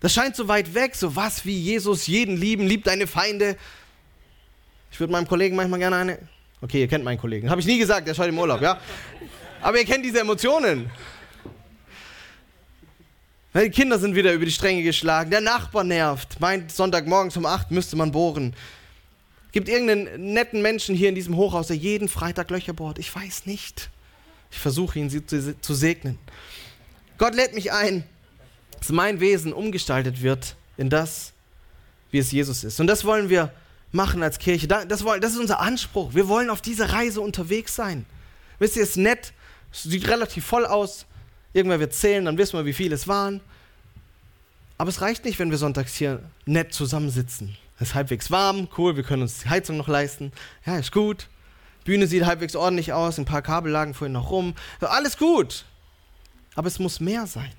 Das 0.00 0.12
scheint 0.12 0.36
so 0.36 0.46
weit 0.48 0.74
weg, 0.74 0.94
so 0.94 1.16
was 1.16 1.44
wie 1.46 1.58
Jesus 1.58 2.06
jeden 2.06 2.36
lieben, 2.36 2.66
liebt 2.66 2.86
deine 2.86 3.06
Feinde. 3.06 3.56
Ich 4.90 5.00
würde 5.00 5.12
meinem 5.12 5.26
Kollegen 5.26 5.56
manchmal 5.56 5.78
gerne 5.78 5.96
eine. 5.96 6.18
Okay, 6.60 6.80
ihr 6.80 6.88
kennt 6.88 7.04
meinen 7.04 7.18
Kollegen. 7.18 7.50
Habe 7.50 7.60
ich 7.60 7.66
nie 7.66 7.78
gesagt, 7.78 8.06
der 8.06 8.12
ist 8.12 8.18
heute 8.18 8.30
im 8.30 8.38
Urlaub, 8.38 8.60
ja? 8.60 8.80
Aber 9.60 9.78
ihr 9.78 9.84
kennt 9.84 10.04
diese 10.04 10.20
Emotionen. 10.20 10.90
Die 13.54 13.70
Kinder 13.70 13.98
sind 13.98 14.14
wieder 14.14 14.32
über 14.32 14.44
die 14.44 14.52
Stränge 14.52 14.82
geschlagen. 14.82 15.30
Der 15.30 15.40
Nachbar 15.40 15.82
nervt. 15.82 16.40
Meint, 16.40 16.70
Sonntagmorgens 16.70 17.36
um 17.36 17.46
8 17.46 17.70
müsste 17.70 17.96
man 17.96 18.12
bohren. 18.12 18.54
Gibt 19.52 19.70
irgendeinen 19.70 20.34
netten 20.34 20.60
Menschen 20.60 20.94
hier 20.94 21.08
in 21.08 21.14
diesem 21.14 21.36
Hochhaus, 21.36 21.68
der 21.68 21.76
jeden 21.76 22.08
Freitag 22.08 22.50
Löcher 22.50 22.74
bohrt? 22.74 22.98
Ich 22.98 23.14
weiß 23.14 23.46
nicht. 23.46 23.88
Ich 24.50 24.58
versuche 24.58 24.98
ihn 24.98 25.08
zu, 25.08 25.58
zu 25.58 25.74
segnen. 25.74 26.18
Gott 27.16 27.34
lädt 27.34 27.54
mich 27.54 27.72
ein, 27.72 28.04
dass 28.78 28.90
mein 28.90 29.20
Wesen 29.20 29.52
umgestaltet 29.52 30.22
wird 30.22 30.56
in 30.76 30.90
das, 30.90 31.32
wie 32.10 32.18
es 32.18 32.32
Jesus 32.32 32.64
ist. 32.64 32.80
Und 32.80 32.86
das 32.86 33.04
wollen 33.04 33.28
wir 33.28 33.52
machen 33.92 34.22
als 34.22 34.38
Kirche. 34.38 34.68
Das, 34.68 35.00
ist 35.00 35.38
unser 35.38 35.60
Anspruch. 35.60 36.14
Wir 36.14 36.28
wollen 36.28 36.50
auf 36.50 36.60
dieser 36.60 36.92
Reise 36.92 37.20
unterwegs 37.20 37.74
sein. 37.74 38.06
Wisst 38.58 38.76
ihr, 38.76 38.82
es 38.82 38.90
ist 38.90 38.96
nett, 38.96 39.32
es 39.72 39.84
sieht 39.84 40.08
relativ 40.08 40.44
voll 40.44 40.66
aus. 40.66 41.06
Irgendwer 41.52 41.80
wird 41.80 41.94
zählen, 41.94 42.24
dann 42.24 42.38
wissen 42.38 42.58
wir, 42.58 42.64
wie 42.64 42.72
viele 42.72 42.94
es 42.94 43.08
waren. 43.08 43.40
Aber 44.78 44.90
es 44.90 45.00
reicht 45.00 45.24
nicht, 45.24 45.38
wenn 45.38 45.50
wir 45.50 45.58
sonntags 45.58 45.94
hier 45.94 46.22
nett 46.44 46.72
zusammensitzen. 46.72 47.56
Es 47.78 47.88
ist 47.88 47.94
halbwegs 47.94 48.30
warm, 48.30 48.68
cool, 48.76 48.96
wir 48.96 49.02
können 49.02 49.22
uns 49.22 49.40
die 49.40 49.48
Heizung 49.48 49.76
noch 49.76 49.88
leisten. 49.88 50.32
Ja, 50.64 50.78
ist 50.78 50.92
gut. 50.92 51.28
Bühne 51.84 52.06
sieht 52.06 52.26
halbwegs 52.26 52.56
ordentlich 52.56 52.92
aus, 52.92 53.18
ein 53.18 53.24
paar 53.24 53.42
Kabel 53.42 53.70
lagen 53.70 53.94
vorhin 53.94 54.12
noch 54.12 54.30
rum. 54.30 54.54
Alles 54.80 55.16
gut. 55.16 55.64
Aber 56.54 56.68
es 56.68 56.78
muss 56.78 57.00
mehr 57.00 57.26
sein. 57.26 57.52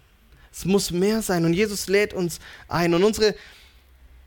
Es 0.51 0.65
muss 0.65 0.91
mehr 0.91 1.21
sein. 1.21 1.45
Und 1.45 1.53
Jesus 1.53 1.87
lädt 1.87 2.13
uns 2.13 2.39
ein. 2.67 2.93
Und 2.93 3.03
unsere, 3.03 3.35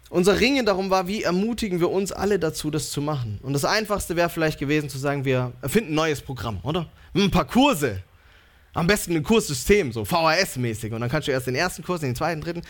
unser 0.09 0.41
Ringen 0.41 0.67
darum 0.67 0.91
war, 0.91 1.07
wie 1.07 1.23
ermutigen 1.23 1.81
wir 1.81 1.91
uns 1.91 2.13
alle 2.13 2.39
dazu, 2.39 2.71
das 2.71 2.91
zu 2.91 3.01
machen. 3.01 3.39
Und 3.43 3.53
das 3.53 3.65
Einfachste 3.65 4.17
wäre 4.17 4.29
vielleicht 4.29 4.59
gewesen 4.59 4.89
zu 4.89 4.99
sagen, 4.99 5.25
wir 5.25 5.53
erfinden 5.63 5.93
ein 5.93 5.97
neues 5.97 6.21
Programm, 6.21 6.61
oder? 6.63 6.89
Ein 7.15 7.31
paar 7.31 7.47
Kurse. 7.47 8.03
Am 8.73 8.87
besten 8.87 9.17
ein 9.17 9.23
Kurssystem, 9.23 9.93
so 9.93 10.03
VHS-mäßig. 10.03 10.93
Und 10.93 11.01
dann 11.01 11.11
kannst 11.11 11.27
du 11.27 11.33
erst 11.33 11.47
den 11.47 11.57
ersten 11.57 11.83
Kurs, 11.83 12.01
den 12.01 12.15
zweiten, 12.15 12.41
dritten. 12.41 12.63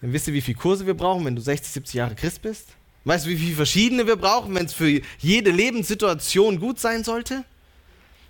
Dann 0.00 0.12
wisst 0.12 0.28
ihr, 0.28 0.34
wie 0.34 0.40
viele 0.40 0.56
Kurse 0.56 0.86
wir 0.86 0.94
brauchen, 0.94 1.24
wenn 1.24 1.36
du 1.36 1.42
60, 1.42 1.72
70 1.72 1.94
Jahre 1.94 2.14
Christ 2.14 2.40
bist? 2.42 2.68
Weißt 3.04 3.26
du, 3.26 3.30
wie 3.30 3.36
viele 3.36 3.56
verschiedene 3.56 4.06
wir 4.06 4.16
brauchen, 4.16 4.54
wenn 4.54 4.66
es 4.66 4.72
für 4.72 5.00
jede 5.18 5.50
Lebenssituation 5.50 6.60
gut 6.60 6.78
sein 6.78 7.04
sollte? 7.04 7.44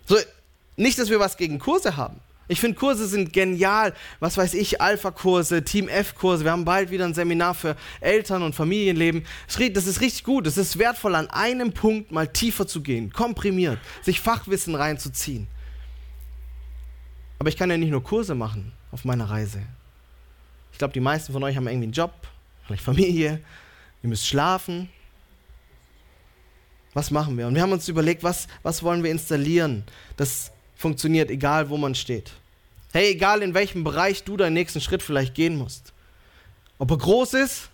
So, 0.06 0.16
nicht, 0.76 0.98
dass 0.98 1.10
wir 1.10 1.20
was 1.20 1.36
gegen 1.36 1.58
Kurse 1.58 1.96
haben. 1.96 2.20
Ich 2.50 2.60
finde, 2.60 2.76
Kurse 2.76 3.06
sind 3.06 3.32
genial. 3.32 3.94
Was 4.18 4.36
weiß 4.36 4.54
ich, 4.54 4.80
Alpha-Kurse, 4.80 5.62
Team 5.62 5.88
F-Kurse. 5.88 6.42
Wir 6.42 6.50
haben 6.50 6.64
bald 6.64 6.90
wieder 6.90 7.04
ein 7.04 7.14
Seminar 7.14 7.54
für 7.54 7.76
Eltern- 8.00 8.42
und 8.42 8.56
Familienleben. 8.56 9.24
Das 9.72 9.86
ist 9.86 10.00
richtig 10.00 10.24
gut. 10.24 10.48
Es 10.48 10.56
ist 10.56 10.76
wertvoll, 10.76 11.14
an 11.14 11.30
einem 11.30 11.72
Punkt 11.72 12.10
mal 12.10 12.26
tiefer 12.26 12.66
zu 12.66 12.82
gehen, 12.82 13.12
komprimiert, 13.12 13.78
sich 14.02 14.20
Fachwissen 14.20 14.74
reinzuziehen. 14.74 15.46
Aber 17.38 17.50
ich 17.50 17.56
kann 17.56 17.70
ja 17.70 17.76
nicht 17.76 17.90
nur 17.90 18.02
Kurse 18.02 18.34
machen 18.34 18.72
auf 18.90 19.04
meiner 19.04 19.30
Reise. 19.30 19.62
Ich 20.72 20.78
glaube, 20.78 20.92
die 20.92 20.98
meisten 20.98 21.32
von 21.32 21.44
euch 21.44 21.54
haben 21.56 21.68
irgendwie 21.68 21.84
einen 21.84 21.92
Job, 21.92 22.12
vielleicht 22.66 22.82
Familie, 22.82 23.40
ihr 24.02 24.08
müsst 24.08 24.26
schlafen. 24.26 24.88
Was 26.94 27.12
machen 27.12 27.38
wir? 27.38 27.46
Und 27.46 27.54
wir 27.54 27.62
haben 27.62 27.70
uns 27.70 27.86
überlegt, 27.86 28.24
was, 28.24 28.48
was 28.64 28.82
wollen 28.82 29.04
wir 29.04 29.12
installieren, 29.12 29.84
das 30.16 30.50
funktioniert, 30.80 31.30
egal 31.30 31.68
wo 31.68 31.76
man 31.76 31.94
steht. 31.94 32.32
Hey, 32.92 33.10
egal 33.10 33.42
in 33.42 33.52
welchem 33.54 33.84
Bereich 33.84 34.24
du 34.24 34.36
deinen 34.36 34.54
nächsten 34.54 34.80
Schritt 34.80 35.02
vielleicht 35.02 35.34
gehen 35.34 35.56
musst. 35.56 35.92
Ob 36.78 36.90
er 36.90 36.96
groß 36.96 37.34
ist 37.34 37.68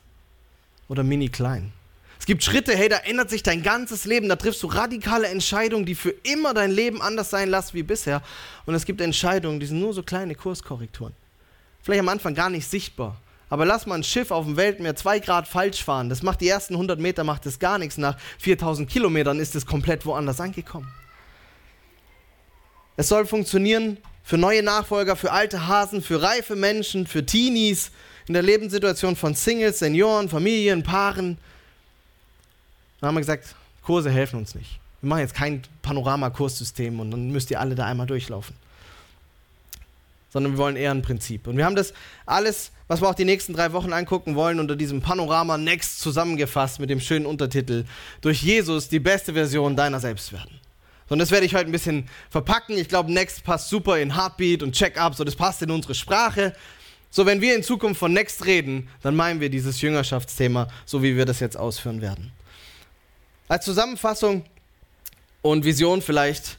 oder 0.88 1.04
mini 1.04 1.28
klein. 1.28 1.72
Es 2.18 2.26
gibt 2.26 2.42
Schritte, 2.42 2.76
hey, 2.76 2.88
da 2.88 2.96
ändert 2.96 3.30
sich 3.30 3.44
dein 3.44 3.62
ganzes 3.62 4.04
Leben. 4.06 4.28
Da 4.28 4.34
triffst 4.34 4.62
du 4.62 4.66
radikale 4.66 5.28
Entscheidungen, 5.28 5.86
die 5.86 5.94
für 5.94 6.10
immer 6.24 6.52
dein 6.52 6.72
Leben 6.72 7.00
anders 7.00 7.30
sein 7.30 7.48
lassen 7.48 7.74
wie 7.74 7.84
bisher. 7.84 8.22
Und 8.66 8.74
es 8.74 8.84
gibt 8.84 9.00
Entscheidungen, 9.00 9.60
die 9.60 9.66
sind 9.66 9.78
nur 9.78 9.94
so 9.94 10.02
kleine 10.02 10.34
Kurskorrekturen. 10.34 11.14
Vielleicht 11.82 12.00
am 12.00 12.08
Anfang 12.08 12.34
gar 12.34 12.50
nicht 12.50 12.66
sichtbar. 12.66 13.20
Aber 13.48 13.64
lass 13.64 13.86
mal 13.86 13.94
ein 13.94 14.02
Schiff 14.02 14.32
auf 14.32 14.44
dem 14.44 14.56
Weltmeer 14.56 14.96
zwei 14.96 15.20
Grad 15.20 15.46
falsch 15.46 15.84
fahren. 15.84 16.08
Das 16.08 16.24
macht 16.24 16.40
die 16.40 16.48
ersten 16.48 16.74
100 16.74 16.98
Meter, 16.98 17.22
macht 17.22 17.46
es 17.46 17.60
gar 17.60 17.78
nichts. 17.78 17.96
Nach 17.96 18.18
4000 18.38 18.90
Kilometern 18.90 19.38
ist 19.38 19.54
es 19.54 19.64
komplett 19.64 20.04
woanders 20.04 20.40
angekommen. 20.40 20.88
Es 22.96 23.08
soll 23.08 23.26
funktionieren 23.26 23.98
für 24.22 24.38
neue 24.38 24.62
Nachfolger, 24.62 25.16
für 25.16 25.32
alte 25.32 25.66
Hasen, 25.66 26.02
für 26.02 26.22
reife 26.22 26.56
Menschen, 26.56 27.06
für 27.06 27.24
Teenies, 27.24 27.90
in 28.26 28.34
der 28.34 28.42
Lebenssituation 28.42 29.14
von 29.14 29.34
Singles, 29.34 29.78
Senioren, 29.78 30.28
Familien, 30.28 30.82
Paaren. 30.82 31.38
Dann 33.00 33.08
haben 33.08 33.14
wir 33.14 33.20
gesagt, 33.20 33.54
Kurse 33.82 34.10
helfen 34.10 34.38
uns 34.38 34.54
nicht. 34.54 34.80
Wir 35.00 35.10
machen 35.10 35.20
jetzt 35.20 35.34
kein 35.34 35.62
Panorama-Kurssystem 35.82 36.98
und 36.98 37.12
dann 37.12 37.30
müsst 37.30 37.50
ihr 37.50 37.60
alle 37.60 37.74
da 37.74 37.86
einmal 37.86 38.06
durchlaufen. 38.06 38.56
Sondern 40.32 40.54
wir 40.54 40.58
wollen 40.58 40.76
eher 40.76 40.90
ein 40.90 41.02
Prinzip. 41.02 41.46
Und 41.46 41.56
wir 41.56 41.64
haben 41.64 41.76
das 41.76 41.94
alles, 42.24 42.72
was 42.88 43.00
wir 43.00 43.08
auch 43.08 43.14
die 43.14 43.24
nächsten 43.24 43.52
drei 43.52 43.72
Wochen 43.72 43.92
angucken 43.92 44.34
wollen, 44.34 44.58
unter 44.58 44.74
diesem 44.74 45.02
Panorama 45.02 45.56
Next 45.56 46.00
zusammengefasst 46.00 46.80
mit 46.80 46.90
dem 46.90 46.98
schönen 46.98 47.26
Untertitel 47.26 47.84
Durch 48.22 48.42
Jesus 48.42 48.88
die 48.88 48.98
beste 48.98 49.34
Version 49.34 49.76
deiner 49.76 50.00
selbst 50.00 50.32
werden. 50.32 50.60
Und 51.08 51.18
das 51.18 51.30
werde 51.30 51.46
ich 51.46 51.54
heute 51.54 51.66
ein 51.66 51.72
bisschen 51.72 52.08
verpacken. 52.30 52.76
Ich 52.76 52.88
glaube, 52.88 53.12
Next 53.12 53.44
passt 53.44 53.68
super 53.68 53.98
in 53.98 54.16
Heartbeat 54.16 54.62
und 54.62 54.72
Check-up, 54.72 55.14
so 55.14 55.24
das 55.24 55.36
passt 55.36 55.62
in 55.62 55.70
unsere 55.70 55.94
Sprache. 55.94 56.54
So, 57.10 57.24
wenn 57.24 57.40
wir 57.40 57.54
in 57.54 57.62
Zukunft 57.62 58.00
von 58.00 58.12
Next 58.12 58.44
reden, 58.44 58.88
dann 59.02 59.14
meinen 59.14 59.40
wir 59.40 59.48
dieses 59.48 59.80
Jüngerschaftsthema, 59.80 60.68
so 60.84 61.02
wie 61.02 61.16
wir 61.16 61.24
das 61.24 61.40
jetzt 61.40 61.56
ausführen 61.56 62.00
werden. 62.02 62.32
Als 63.48 63.64
Zusammenfassung 63.64 64.44
und 65.42 65.64
Vision 65.64 66.02
vielleicht 66.02 66.58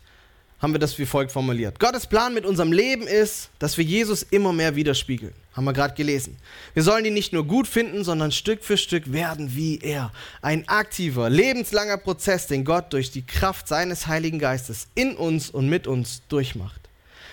haben 0.60 0.74
wir 0.74 0.80
das 0.80 0.98
wie 0.98 1.06
folgt 1.06 1.32
formuliert. 1.32 1.80
Gottes 1.80 2.08
Plan 2.08 2.34
mit 2.34 2.46
unserem 2.46 2.72
Leben 2.72 3.06
ist, 3.06 3.50
dass 3.60 3.78
wir 3.78 3.86
Jesus 3.86 4.24
immer 4.24 4.54
mehr 4.54 4.76
widerspiegeln. 4.76 5.34
Haben 5.54 5.66
wir 5.66 5.74
gerade 5.74 5.96
gelesen. 5.96 6.38
Wir 6.74 6.84
sollen 6.84 7.06
ihn 7.06 7.14
nicht 7.14 7.34
nur 7.34 7.46
gut 7.46 7.68
finden, 7.68 8.04
sondern 8.04 8.32
Stück 8.32 8.64
für 8.64 8.78
Stück 8.78 9.12
werden 9.12 9.56
wie 9.56 9.80
er. 9.80 10.12
Ein 10.42 10.68
aktiver, 10.68 11.30
lebenslanger 11.30 11.98
Prozess, 11.98 12.48
den 12.48 12.64
Gott 12.64 12.94
durch 12.94 13.12
die 13.12 13.26
Kraft 13.26 13.68
seines 13.68 14.08
Heiligen 14.08 14.40
Geistes 14.40 14.88
in 14.94 15.16
uns 15.16 15.50
und 15.50 15.68
mit 15.68 15.88
uns 15.88 16.22
durchmacht. 16.30 16.82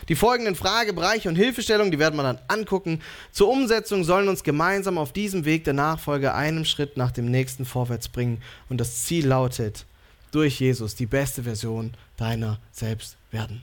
Die 0.09 0.17
folgenden 0.17 0.55
Fragebereiche 0.55 1.29
und 1.29 1.37
Hilfestellungen, 1.37 1.91
die 1.91 1.99
werden 1.99 2.17
wir 2.17 2.23
dann 2.23 2.41
angucken. 2.49 3.01
Zur 3.33 3.49
Umsetzung 3.49 4.05
sollen 4.05 4.29
uns 4.29 4.43
gemeinsam 4.43 4.99
auf 4.99 5.13
diesem 5.13 5.47
Weg 5.47 5.65
der 5.65 5.73
Nachfolge 5.73 6.35
einen 6.35 6.67
Schritt 6.67 6.97
nach 6.97 7.11
dem 7.11 7.31
nächsten 7.31 7.65
vorwärts 7.65 8.09
bringen. 8.09 8.43
Und 8.69 8.81
das 8.81 9.05
Ziel 9.05 9.27
lautet, 9.27 9.87
durch 10.35 10.61
Jesus 10.61 10.95
die 10.95 11.07
beste 11.07 11.45
Version 11.45 11.93
deiner 12.17 12.59
selbst 12.73 13.17
werden. 13.31 13.63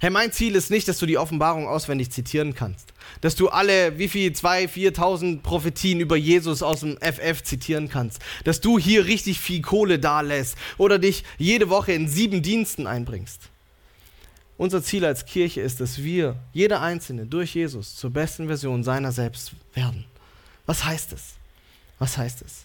Hey, 0.00 0.10
mein 0.10 0.32
Ziel 0.32 0.56
ist 0.56 0.68
nicht, 0.68 0.88
dass 0.88 0.98
du 0.98 1.06
die 1.06 1.16
Offenbarung 1.16 1.68
auswendig 1.68 2.10
zitieren 2.10 2.54
kannst. 2.56 2.92
Dass 3.20 3.36
du 3.36 3.50
alle, 3.50 3.98
wie 3.98 4.08
viel, 4.08 4.32
2.000, 4.32 4.96
4.000 4.96 5.42
Prophetien 5.42 6.00
über 6.00 6.16
Jesus 6.16 6.64
aus 6.64 6.80
dem 6.80 6.98
FF 7.00 7.44
zitieren 7.44 7.88
kannst. 7.88 8.20
Dass 8.42 8.60
du 8.60 8.80
hier 8.80 9.06
richtig 9.06 9.38
viel 9.38 9.62
Kohle 9.62 10.00
dalässt 10.00 10.56
oder 10.76 10.98
dich 10.98 11.22
jede 11.38 11.68
Woche 11.68 11.92
in 11.92 12.08
sieben 12.08 12.42
Diensten 12.42 12.88
einbringst. 12.88 13.42
Unser 14.58 14.82
Ziel 14.82 15.04
als 15.04 15.24
Kirche 15.24 15.60
ist, 15.60 15.80
dass 15.80 16.02
wir, 16.02 16.36
jeder 16.52 16.80
Einzelne, 16.80 17.26
durch 17.26 17.54
Jesus 17.54 17.94
zur 17.94 18.10
besten 18.10 18.48
Version 18.48 18.82
seiner 18.82 19.12
selbst 19.12 19.52
werden. 19.72 20.04
Was 20.66 20.84
heißt 20.84 21.12
es? 21.12 21.34
Was 22.00 22.18
heißt 22.18 22.42
es? 22.42 22.64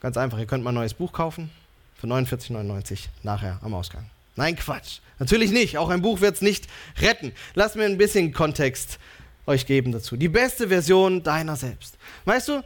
Ganz 0.00 0.16
einfach, 0.16 0.38
ihr 0.38 0.46
könnt 0.46 0.64
mal 0.64 0.72
ein 0.72 0.74
neues 0.74 0.94
Buch 0.94 1.12
kaufen 1.12 1.50
für 2.04 2.36
49,99 2.36 3.06
nachher 3.22 3.58
am 3.62 3.74
Ausgang. 3.74 4.04
Nein, 4.36 4.56
Quatsch. 4.56 4.98
Natürlich 5.18 5.50
nicht. 5.50 5.78
Auch 5.78 5.88
ein 5.88 6.02
Buch 6.02 6.20
wird 6.20 6.34
es 6.34 6.42
nicht 6.42 6.66
retten. 7.00 7.32
Lass 7.54 7.76
mir 7.76 7.84
ein 7.84 7.96
bisschen 7.96 8.32
Kontext 8.32 8.98
euch 9.46 9.66
geben 9.66 9.92
dazu. 9.92 10.16
Die 10.16 10.28
beste 10.28 10.68
Version 10.68 11.22
deiner 11.22 11.56
selbst. 11.56 11.96
Weißt 12.24 12.48
du, 12.48 12.62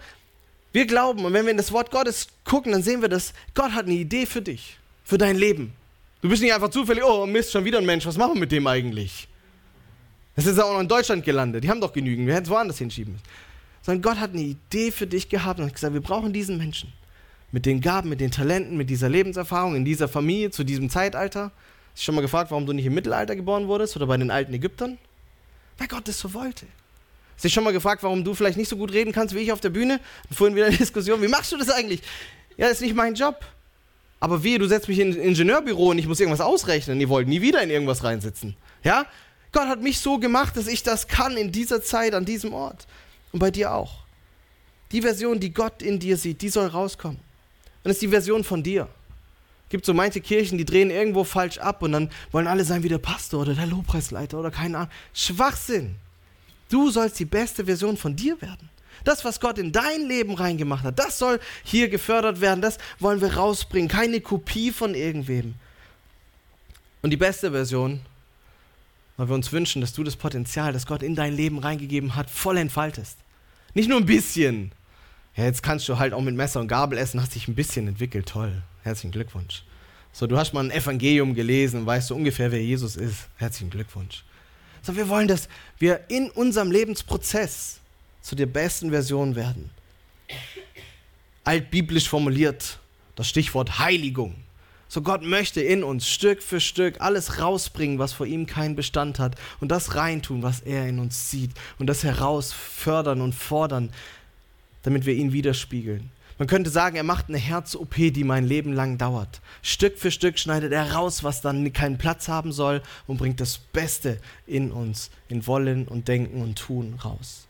wir 0.72 0.86
glauben, 0.86 1.24
und 1.24 1.32
wenn 1.32 1.44
wir 1.44 1.50
in 1.50 1.56
das 1.56 1.72
Wort 1.72 1.90
Gottes 1.90 2.28
gucken, 2.44 2.72
dann 2.72 2.82
sehen 2.82 3.02
wir 3.02 3.08
das, 3.08 3.32
Gott 3.54 3.72
hat 3.72 3.86
eine 3.86 3.94
Idee 3.94 4.26
für 4.26 4.42
dich, 4.42 4.78
für 5.04 5.18
dein 5.18 5.36
Leben. 5.36 5.72
Du 6.20 6.28
bist 6.28 6.42
nicht 6.42 6.52
einfach 6.52 6.70
zufällig, 6.70 7.04
oh 7.04 7.26
Mist, 7.26 7.52
schon 7.52 7.64
wieder 7.64 7.78
ein 7.78 7.86
Mensch, 7.86 8.06
was 8.06 8.16
machen 8.16 8.34
wir 8.34 8.40
mit 8.40 8.52
dem 8.52 8.66
eigentlich? 8.66 9.28
Das 10.36 10.46
ist 10.46 10.58
auch 10.58 10.72
noch 10.72 10.80
in 10.80 10.88
Deutschland 10.88 11.24
gelandet, 11.24 11.64
die 11.64 11.70
haben 11.70 11.80
doch 11.80 11.92
genügend, 11.92 12.26
wir 12.26 12.34
hätten 12.34 12.44
es 12.44 12.50
woanders 12.50 12.78
hinschieben 12.78 13.14
müssen. 13.14 13.26
Sondern 13.82 14.02
Gott 14.02 14.20
hat 14.20 14.32
eine 14.32 14.42
Idee 14.42 14.90
für 14.92 15.06
dich 15.06 15.28
gehabt 15.28 15.58
und 15.58 15.66
hat 15.66 15.74
gesagt, 15.74 15.94
wir 15.94 16.00
brauchen 16.00 16.32
diesen 16.32 16.58
Menschen 16.58 16.92
mit 17.50 17.66
den 17.66 17.80
Gaben, 17.80 18.08
mit 18.08 18.20
den 18.20 18.30
Talenten, 18.30 18.76
mit 18.76 18.90
dieser 18.90 19.08
Lebenserfahrung, 19.08 19.74
in 19.74 19.84
dieser 19.84 20.08
Familie, 20.08 20.50
zu 20.50 20.64
diesem 20.64 20.90
Zeitalter. 20.90 21.50
Hast 21.92 22.02
du 22.02 22.04
schon 22.04 22.14
mal 22.14 22.20
gefragt, 22.20 22.50
warum 22.50 22.66
du 22.66 22.72
nicht 22.72 22.86
im 22.86 22.94
Mittelalter 22.94 23.36
geboren 23.36 23.68
wurdest 23.68 23.96
oder 23.96 24.06
bei 24.06 24.16
den 24.16 24.30
alten 24.30 24.52
Ägyptern? 24.52 24.98
Weil 25.78 25.88
Gott 25.88 26.06
das 26.06 26.18
so 26.18 26.34
wollte. 26.34 26.66
Hast 27.34 27.44
du 27.44 27.48
dich 27.48 27.54
schon 27.54 27.64
mal 27.64 27.72
gefragt, 27.72 28.02
warum 28.02 28.24
du 28.24 28.34
vielleicht 28.34 28.58
nicht 28.58 28.68
so 28.68 28.76
gut 28.76 28.92
reden 28.92 29.12
kannst 29.12 29.34
wie 29.34 29.38
ich 29.38 29.52
auf 29.52 29.60
der 29.60 29.70
Bühne? 29.70 30.00
Und 30.28 30.36
vorhin 30.36 30.56
wieder 30.56 30.66
eine 30.66 30.76
Diskussion, 30.76 31.22
wie 31.22 31.28
machst 31.28 31.52
du 31.52 31.56
das 31.56 31.70
eigentlich? 31.70 32.02
Ja, 32.56 32.66
das 32.66 32.74
ist 32.74 32.82
nicht 32.82 32.94
mein 32.94 33.14
Job. 33.14 33.40
Aber 34.20 34.42
wie, 34.42 34.58
du 34.58 34.66
setzt 34.66 34.88
mich 34.88 34.98
in 34.98 35.12
ein 35.12 35.20
Ingenieurbüro 35.20 35.90
und 35.90 35.98
ich 35.98 36.08
muss 36.08 36.18
irgendwas 36.18 36.40
ausrechnen. 36.40 37.00
Ihr 37.00 37.08
wollt 37.08 37.28
nie 37.28 37.40
wieder 37.40 37.62
in 37.62 37.70
irgendwas 37.70 38.02
reinsitzen. 38.02 38.56
Ja? 38.82 39.06
Gott 39.52 39.68
hat 39.68 39.80
mich 39.80 40.00
so 40.00 40.18
gemacht, 40.18 40.56
dass 40.56 40.66
ich 40.66 40.82
das 40.82 41.06
kann 41.06 41.36
in 41.36 41.52
dieser 41.52 41.82
Zeit, 41.82 42.14
an 42.14 42.24
diesem 42.24 42.52
Ort. 42.52 42.86
Und 43.32 43.38
bei 43.38 43.52
dir 43.52 43.72
auch. 43.72 44.00
Die 44.90 45.02
Version, 45.02 45.38
die 45.38 45.52
Gott 45.54 45.82
in 45.82 46.00
dir 46.00 46.16
sieht, 46.16 46.42
die 46.42 46.48
soll 46.48 46.66
rauskommen 46.66 47.27
dann 47.88 47.94
ist 47.94 48.02
die 48.02 48.08
Version 48.08 48.44
von 48.44 48.62
dir. 48.62 48.86
Gibt 49.70 49.86
so 49.86 49.94
manche 49.94 50.20
Kirchen, 50.20 50.58
die 50.58 50.66
drehen 50.66 50.90
irgendwo 50.90 51.24
falsch 51.24 51.56
ab 51.56 51.82
und 51.82 51.92
dann 51.92 52.10
wollen 52.32 52.46
alle 52.46 52.62
sein 52.62 52.82
wie 52.82 52.90
der 52.90 52.98
Pastor 52.98 53.40
oder 53.40 53.54
der 53.54 53.64
Lobpreisleiter 53.64 54.38
oder 54.38 54.50
keine 54.50 54.76
Ahnung. 54.76 54.92
Schwachsinn. 55.14 55.94
Du 56.68 56.90
sollst 56.90 57.18
die 57.18 57.24
beste 57.24 57.64
Version 57.64 57.96
von 57.96 58.14
dir 58.14 58.42
werden. 58.42 58.68
Das, 59.04 59.24
was 59.24 59.40
Gott 59.40 59.56
in 59.56 59.72
dein 59.72 60.02
Leben 60.02 60.34
reingemacht 60.34 60.84
hat, 60.84 60.98
das 60.98 61.18
soll 61.18 61.40
hier 61.64 61.88
gefördert 61.88 62.42
werden. 62.42 62.60
Das 62.60 62.76
wollen 62.98 63.22
wir 63.22 63.34
rausbringen. 63.34 63.88
Keine 63.88 64.20
Kopie 64.20 64.70
von 64.70 64.94
irgendwem. 64.94 65.54
Und 67.00 67.08
die 67.08 67.16
beste 67.16 67.52
Version, 67.52 68.00
weil 69.16 69.28
wir 69.30 69.34
uns 69.34 69.50
wünschen, 69.50 69.80
dass 69.80 69.94
du 69.94 70.04
das 70.04 70.16
Potenzial, 70.16 70.74
das 70.74 70.84
Gott 70.84 71.02
in 71.02 71.14
dein 71.14 71.34
Leben 71.34 71.58
reingegeben 71.58 72.16
hat, 72.16 72.28
voll 72.28 72.58
entfaltest. 72.58 73.16
Nicht 73.72 73.88
nur 73.88 73.98
ein 73.98 74.04
bisschen. 74.04 74.72
Ja, 75.38 75.44
jetzt 75.44 75.62
kannst 75.62 75.88
du 75.88 76.00
halt 76.00 76.14
auch 76.14 76.20
mit 76.20 76.34
Messer 76.34 76.58
und 76.58 76.66
Gabel 76.66 76.98
essen, 76.98 77.22
hast 77.22 77.36
dich 77.36 77.46
ein 77.46 77.54
bisschen 77.54 77.86
entwickelt. 77.86 78.26
Toll. 78.26 78.60
Herzlichen 78.82 79.12
Glückwunsch. 79.12 79.62
So, 80.12 80.26
du 80.26 80.36
hast 80.36 80.52
mal 80.52 80.64
ein 80.64 80.72
Evangelium 80.72 81.32
gelesen, 81.32 81.86
weißt 81.86 82.10
du 82.10 82.16
ungefähr, 82.16 82.50
wer 82.50 82.60
Jesus 82.60 82.96
ist. 82.96 83.28
Herzlichen 83.36 83.70
Glückwunsch. 83.70 84.24
So, 84.82 84.96
wir 84.96 85.08
wollen, 85.08 85.28
dass 85.28 85.48
wir 85.78 86.00
in 86.08 86.28
unserem 86.30 86.72
Lebensprozess 86.72 87.78
zu 88.20 88.34
der 88.34 88.46
besten 88.46 88.90
Version 88.90 89.36
werden. 89.36 89.70
Altbiblisch 91.44 92.08
formuliert 92.08 92.80
das 93.14 93.28
Stichwort 93.28 93.78
Heiligung. 93.78 94.34
So 94.88 95.02
Gott 95.02 95.22
möchte 95.22 95.60
in 95.60 95.84
uns 95.84 96.08
Stück 96.08 96.42
für 96.42 96.60
Stück 96.60 97.00
alles 97.00 97.38
rausbringen, 97.40 98.00
was 98.00 98.12
vor 98.12 98.26
ihm 98.26 98.46
keinen 98.46 98.74
Bestand 98.74 99.20
hat 99.20 99.36
und 99.60 99.68
das 99.68 99.94
reintun, 99.94 100.42
was 100.42 100.60
er 100.60 100.88
in 100.88 100.98
uns 100.98 101.30
sieht 101.30 101.52
und 101.78 101.86
das 101.86 102.02
herausfördern 102.02 103.20
und 103.20 103.34
fordern, 103.34 103.90
damit 104.82 105.06
wir 105.06 105.14
ihn 105.14 105.32
widerspiegeln. 105.32 106.10
Man 106.38 106.46
könnte 106.46 106.70
sagen, 106.70 106.96
er 106.96 107.02
macht 107.02 107.28
eine 107.28 107.38
Herz-OP, 107.38 107.96
die 107.96 108.22
mein 108.22 108.46
Leben 108.46 108.72
lang 108.72 108.96
dauert. 108.96 109.40
Stück 109.60 109.98
für 109.98 110.12
Stück 110.12 110.38
schneidet 110.38 110.72
er 110.72 110.92
raus, 110.92 111.24
was 111.24 111.40
dann 111.40 111.72
keinen 111.72 111.98
Platz 111.98 112.28
haben 112.28 112.52
soll 112.52 112.80
und 113.08 113.16
bringt 113.16 113.40
das 113.40 113.58
Beste 113.58 114.20
in 114.46 114.70
uns, 114.70 115.10
in 115.28 115.46
Wollen 115.48 115.88
und 115.88 116.06
Denken 116.06 116.40
und 116.40 116.56
Tun 116.56 116.94
raus. 117.04 117.48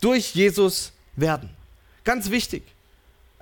Durch 0.00 0.34
Jesus 0.34 0.92
werden. 1.14 1.50
Ganz 2.02 2.30
wichtig. 2.30 2.64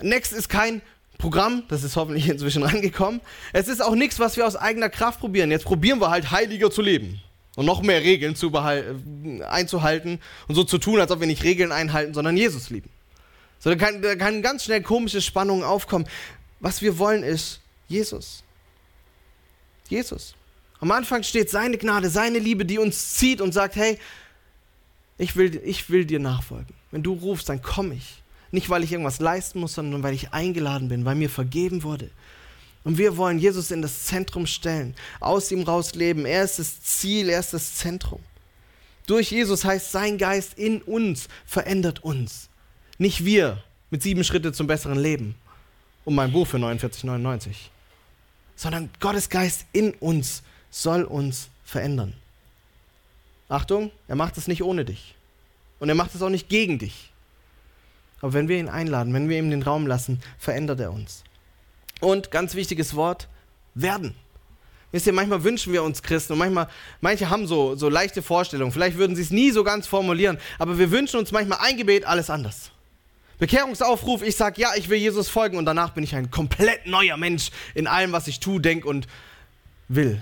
Next 0.01 0.35
ist 0.35 0.51
kein 0.51 0.83
Programm, 1.17 1.63
das 1.69 1.85
ist 1.85 1.97
hoffentlich 1.97 2.29
inzwischen 2.29 2.65
angekommen. 2.65 3.23
Es 3.55 3.69
ist 3.69 3.83
auch 3.83 3.95
nichts, 3.95 4.19
was 4.19 4.37
wir 4.37 4.47
aus 4.47 4.57
eigener 4.57 4.91
Kraft 4.91 5.21
probieren. 5.21 5.51
Jetzt 5.51 5.65
probieren 5.65 6.01
wir 6.01 6.11
halt 6.11 6.31
heiliger 6.31 6.71
zu 6.71 6.83
leben 6.83 7.23
und 7.57 7.67
noch 7.67 7.83
mehr 7.83 8.03
Regeln 8.03 8.37
zu 8.37 8.53
einzuhalten 8.57 10.21
und 10.49 10.55
so 10.55 10.65
zu 10.65 10.79
tun, 10.79 11.01
als 11.01 11.11
ob 11.11 11.21
wir 11.21 11.27
nicht 11.27 11.45
Regeln 11.45 11.73
einhalten, 11.73 12.15
sondern 12.15 12.37
Jesus 12.37 12.71
lieben. 12.71 12.91
So, 13.59 13.71
da 13.71 13.77
kann, 13.77 14.03
da 14.03 14.17
kann 14.17 14.43
ganz 14.43 14.65
schnell 14.65 14.83
komische 14.83 15.23
Spannungen 15.23 15.65
aufkommen. 15.65 16.07
Was 16.61 16.83
wir 16.83 16.99
wollen 16.99 17.23
ist 17.23 17.61
Jesus. 17.89 18.43
Jesus. 19.89 20.35
Am 20.81 20.91
Anfang 20.91 21.23
steht 21.23 21.51
seine 21.51 21.79
Gnade, 21.79 22.11
seine 22.11 22.39
Liebe, 22.39 22.65
die 22.65 22.79
uns 22.79 23.15
zieht 23.15 23.41
und 23.41 23.53
sagt, 23.53 23.77
hey, 23.77 23.99
ich 25.17 25.37
will, 25.37 25.61
ich 25.65 25.89
will 25.89 26.05
dir 26.05 26.19
nachfolgen. 26.19 26.75
Wenn 26.91 27.03
du 27.03 27.15
rufst, 27.15 27.49
dann 27.49 27.63
komme 27.63 27.95
ich. 27.95 28.23
Nicht, 28.51 28.69
weil 28.71 28.85
ich 28.85 28.93
irgendwas 28.93 29.21
leisten 29.21 29.61
muss, 29.61 29.75
sondern 29.75 30.03
weil 30.03 30.15
ich 30.15 30.33
eingeladen 30.33 30.89
bin, 30.89 31.05
weil 31.05 31.15
mir 31.15 31.31
vergeben 31.31 31.83
wurde. 31.83 32.11
Und 32.85 32.99
wir 32.99 33.17
wollen 33.17 33.39
Jesus 33.39 33.71
in 33.71 33.83
das 33.83 34.05
Zentrum 34.05 34.47
stellen, 34.47 34.95
aus 35.19 35.51
ihm 35.51 35.63
raus 35.63 35.95
leben. 35.95 36.27
Er 36.27 36.45
ist 36.45 36.59
das 36.59 36.83
Ziel, 36.83 37.31
er 37.31 37.41
ist 37.41 37.55
das 37.55 37.77
Zentrum. 37.77 38.21
Durch 39.07 39.31
Jesus 39.31 39.65
heißt 39.65 39.91
sein 39.91 40.19
Geist 40.19 40.59
in 40.59 40.83
uns 40.83 41.29
verändert 41.47 42.05
uns. 42.05 42.49
Nicht 42.99 43.25
wir 43.25 43.63
mit 43.91 44.03
sieben 44.03 44.25
Schritte 44.25 44.53
zum 44.53 44.67
besseren 44.67 44.99
Leben 44.99 45.35
und 46.05 46.15
mein 46.15 46.33
Buch 46.33 46.47
für 46.47 46.59
49,99, 46.59 47.55
sondern 48.57 48.91
Gottes 49.01 49.29
Geist 49.29 49.67
in 49.73 49.93
uns 49.95 50.43
soll 50.71 51.05
uns 51.05 51.49
verändern. 51.65 52.15
Achtung, 53.49 53.91
er 54.09 54.17
macht 54.17 54.37
es 54.37 54.49
nicht 54.49 54.63
ohne 54.63 54.85
dich. 54.85 55.15
Und 55.81 55.89
er 55.89 55.95
macht 55.95 56.15
es 56.15 56.23
auch 56.23 56.31
nicht 56.31 56.49
gegen 56.49 56.79
dich. 56.79 57.13
Aber 58.21 58.33
wenn 58.33 58.49
wir 58.49 58.59
ihn 58.59 58.69
einladen, 58.69 59.13
wenn 59.13 59.29
wir 59.29 59.39
ihm 59.39 59.51
den 59.51 59.63
Raum 59.63 59.87
lassen, 59.87 60.21
verändert 60.39 60.81
er 60.81 60.93
uns. 60.93 61.25
Und 62.05 62.31
ganz 62.31 62.55
wichtiges 62.55 62.95
Wort, 62.95 63.29
werden. 63.75 64.15
Wisst 64.93 65.07
ihr, 65.09 65.13
manchmal 65.13 65.43
wünschen 65.43 65.73
wir 65.73 65.83
uns 65.83 66.03
Christen 66.03 66.35
und 66.35 66.39
manchmal, 66.39 66.69
manche 67.01 67.29
haben 67.29 67.49
so, 67.49 67.75
so 67.75 67.89
leichte 67.89 68.23
Vorstellungen. 68.23 68.71
Vielleicht 68.71 68.97
würden 68.97 69.17
sie 69.17 69.23
es 69.23 69.31
nie 69.31 69.51
so 69.51 69.65
ganz 69.65 69.89
formulieren, 69.89 70.39
aber 70.59 70.79
wir 70.79 70.93
wünschen 70.93 71.19
uns 71.19 71.33
manchmal 71.33 71.59
ein 71.63 71.77
Gebet, 71.77 72.05
alles 72.05 72.31
anders. 72.31 72.71
Bekehrungsaufruf, 73.39 74.23
ich 74.23 74.37
sage, 74.37 74.61
ja, 74.61 74.71
ich 74.77 74.89
will 74.89 74.99
Jesus 74.99 75.29
folgen 75.29 75.57
und 75.57 75.65
danach 75.65 75.91
bin 75.91 76.05
ich 76.05 76.15
ein 76.15 76.31
komplett 76.31 76.87
neuer 76.87 77.17
Mensch 77.17 77.51
in 77.75 77.89
allem, 77.89 78.13
was 78.13 78.29
ich 78.29 78.39
tue, 78.39 78.61
denke 78.61 78.87
und 78.87 79.09
will. 79.89 80.21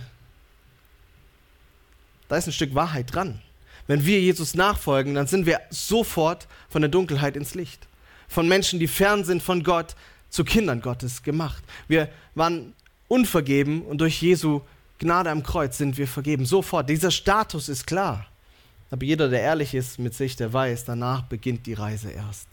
Da 2.29 2.38
ist 2.38 2.47
ein 2.47 2.53
Stück 2.53 2.75
Wahrheit 2.75 3.14
dran. 3.14 3.42
Wenn 3.87 4.07
wir 4.07 4.21
Jesus 4.21 4.55
nachfolgen, 4.55 5.14
dann 5.14 5.27
sind 5.27 5.45
wir 5.45 5.61
sofort 5.68 6.47
von 6.71 6.81
der 6.81 6.88
Dunkelheit 6.88 7.37
ins 7.37 7.55
Licht. 7.55 7.87
Von 8.29 8.49
Menschen, 8.49 8.79
die 8.79 8.88
fern 8.88 9.25
sind 9.25 9.42
von 9.42 9.62
Gott, 9.62 9.95
zu 10.33 10.45
Kindern 10.45 10.81
Gottes 10.81 11.23
gemacht. 11.23 11.62
Wir 11.87 12.09
waren 12.35 12.73
unvergeben 13.07 13.83
und 13.83 14.01
durch 14.01 14.21
Jesu 14.21 14.62
Gnade 14.99 15.31
am 15.31 15.42
Kreuz 15.42 15.79
sind 15.79 15.99
wir 15.99 16.09
vergeben. 16.09 16.47
Sofort. 16.47 16.88
Dieser 16.88 17.11
Status 17.11 17.68
ist 17.68 17.87
klar. 17.87 18.27
Aber 18.90 19.05
jeder, 19.05 19.29
der 19.29 19.40
ehrlich 19.40 19.75
ist 19.75 19.99
mit 19.99 20.14
sich, 20.14 20.37
der 20.37 20.53
weiß, 20.53 20.85
danach 20.85 21.23
beginnt 21.23 21.66
die 21.66 21.75
Reise 21.75 22.11
erst. 22.11 22.49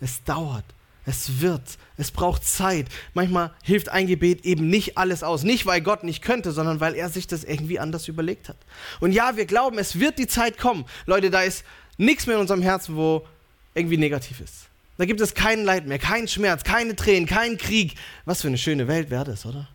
Es 0.00 0.22
dauert. 0.24 0.64
Es 1.06 1.40
wird. 1.40 1.78
Es 1.96 2.10
braucht 2.10 2.44
Zeit. 2.44 2.86
Manchmal 3.12 3.52
hilft 3.62 3.90
ein 3.90 4.06
Gebet 4.06 4.44
eben 4.44 4.68
nicht 4.68 4.96
alles 4.96 5.22
aus. 5.22 5.42
Nicht, 5.42 5.66
weil 5.66 5.82
Gott 5.82 6.02
nicht 6.02 6.22
könnte, 6.22 6.52
sondern 6.52 6.80
weil 6.80 6.94
er 6.94 7.10
sich 7.10 7.26
das 7.26 7.44
irgendwie 7.44 7.78
anders 7.78 8.08
überlegt 8.08 8.48
hat. 8.48 8.56
Und 9.00 9.12
ja, 9.12 9.36
wir 9.36 9.44
glauben, 9.44 9.78
es 9.78 10.00
wird 10.00 10.18
die 10.18 10.26
Zeit 10.26 10.58
kommen. 10.58 10.86
Leute, 11.06 11.30
da 11.30 11.42
ist 11.42 11.64
nichts 11.98 12.26
mehr 12.26 12.36
in 12.36 12.42
unserem 12.42 12.62
Herzen, 12.62 12.96
wo 12.96 13.26
irgendwie 13.74 13.98
negativ 13.98 14.40
ist. 14.40 14.68
Da 14.96 15.06
gibt 15.06 15.20
es 15.20 15.34
kein 15.34 15.64
Leid 15.64 15.86
mehr, 15.86 15.98
keinen 15.98 16.28
Schmerz, 16.28 16.62
keine 16.62 16.94
Tränen, 16.94 17.26
keinen 17.26 17.58
Krieg. 17.58 17.96
Was 18.24 18.42
für 18.42 18.48
eine 18.48 18.58
schöne 18.58 18.86
Welt 18.86 19.10
wäre 19.10 19.24
das, 19.24 19.44
oder? 19.44 19.68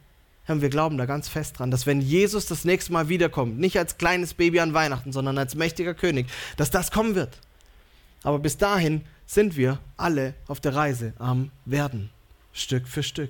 Wir 0.47 0.69
glauben 0.69 0.97
da 0.97 1.05
ganz 1.05 1.29
fest 1.29 1.59
dran, 1.59 1.69
dass 1.69 1.85
wenn 1.85 2.01
Jesus 2.01 2.47
das 2.47 2.65
nächste 2.65 2.91
Mal 2.91 3.07
wiederkommt, 3.07 3.59
nicht 3.59 3.77
als 3.77 3.99
kleines 3.99 4.33
Baby 4.33 4.61
an 4.61 4.73
Weihnachten, 4.73 5.11
sondern 5.11 5.37
als 5.37 5.53
mächtiger 5.53 5.93
König, 5.93 6.25
dass 6.57 6.71
das 6.71 6.89
kommen 6.89 7.13
wird. 7.13 7.37
Aber 8.23 8.39
bis 8.39 8.57
dahin 8.57 9.01
sind 9.27 9.57
wir 9.57 9.77
alle 9.95 10.33
auf 10.47 10.59
der 10.59 10.73
Reise 10.73 11.13
am 11.19 11.51
Werden, 11.65 12.09
Stück 12.51 12.87
für 12.87 13.03
Stück. 13.03 13.29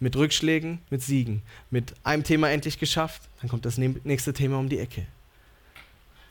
Mit 0.00 0.16
Rückschlägen, 0.16 0.80
mit 0.90 1.00
Siegen. 1.00 1.42
Mit 1.70 1.94
einem 2.02 2.24
Thema 2.24 2.50
endlich 2.50 2.80
geschafft, 2.80 3.22
dann 3.40 3.48
kommt 3.48 3.64
das 3.64 3.78
nächste 3.78 4.32
Thema 4.32 4.58
um 4.58 4.68
die 4.68 4.80
Ecke. 4.80 5.06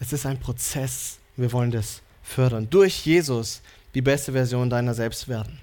Es 0.01 0.11
ist 0.11 0.25
ein 0.25 0.41
Prozess. 0.41 1.19
Wir 1.37 1.53
wollen 1.53 1.71
das 1.71 2.01
fördern. 2.21 2.69
Durch 2.69 3.05
Jesus 3.05 3.61
die 3.95 4.01
beste 4.01 4.33
Version 4.33 4.69
deiner 4.69 4.93
selbst 4.93 5.27
werden. 5.27 5.59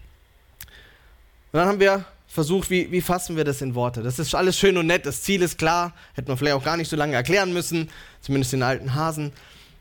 Und 1.52 1.58
dann 1.58 1.68
haben 1.68 1.80
wir 1.80 2.04
versucht, 2.26 2.70
wie, 2.70 2.90
wie 2.90 3.02
fassen 3.02 3.36
wir 3.36 3.44
das 3.44 3.60
in 3.60 3.74
Worte? 3.74 4.02
Das 4.02 4.18
ist 4.18 4.34
alles 4.34 4.58
schön 4.58 4.78
und 4.78 4.86
nett, 4.86 5.04
das 5.04 5.22
Ziel 5.22 5.42
ist 5.42 5.58
klar, 5.58 5.94
hätten 6.14 6.28
wir 6.28 6.36
vielleicht 6.38 6.56
auch 6.56 6.64
gar 6.64 6.78
nicht 6.78 6.88
so 6.88 6.96
lange 6.96 7.14
erklären 7.14 7.52
müssen, 7.52 7.90
zumindest 8.22 8.54
den 8.54 8.62
alten 8.62 8.94
Hasen. 8.94 9.32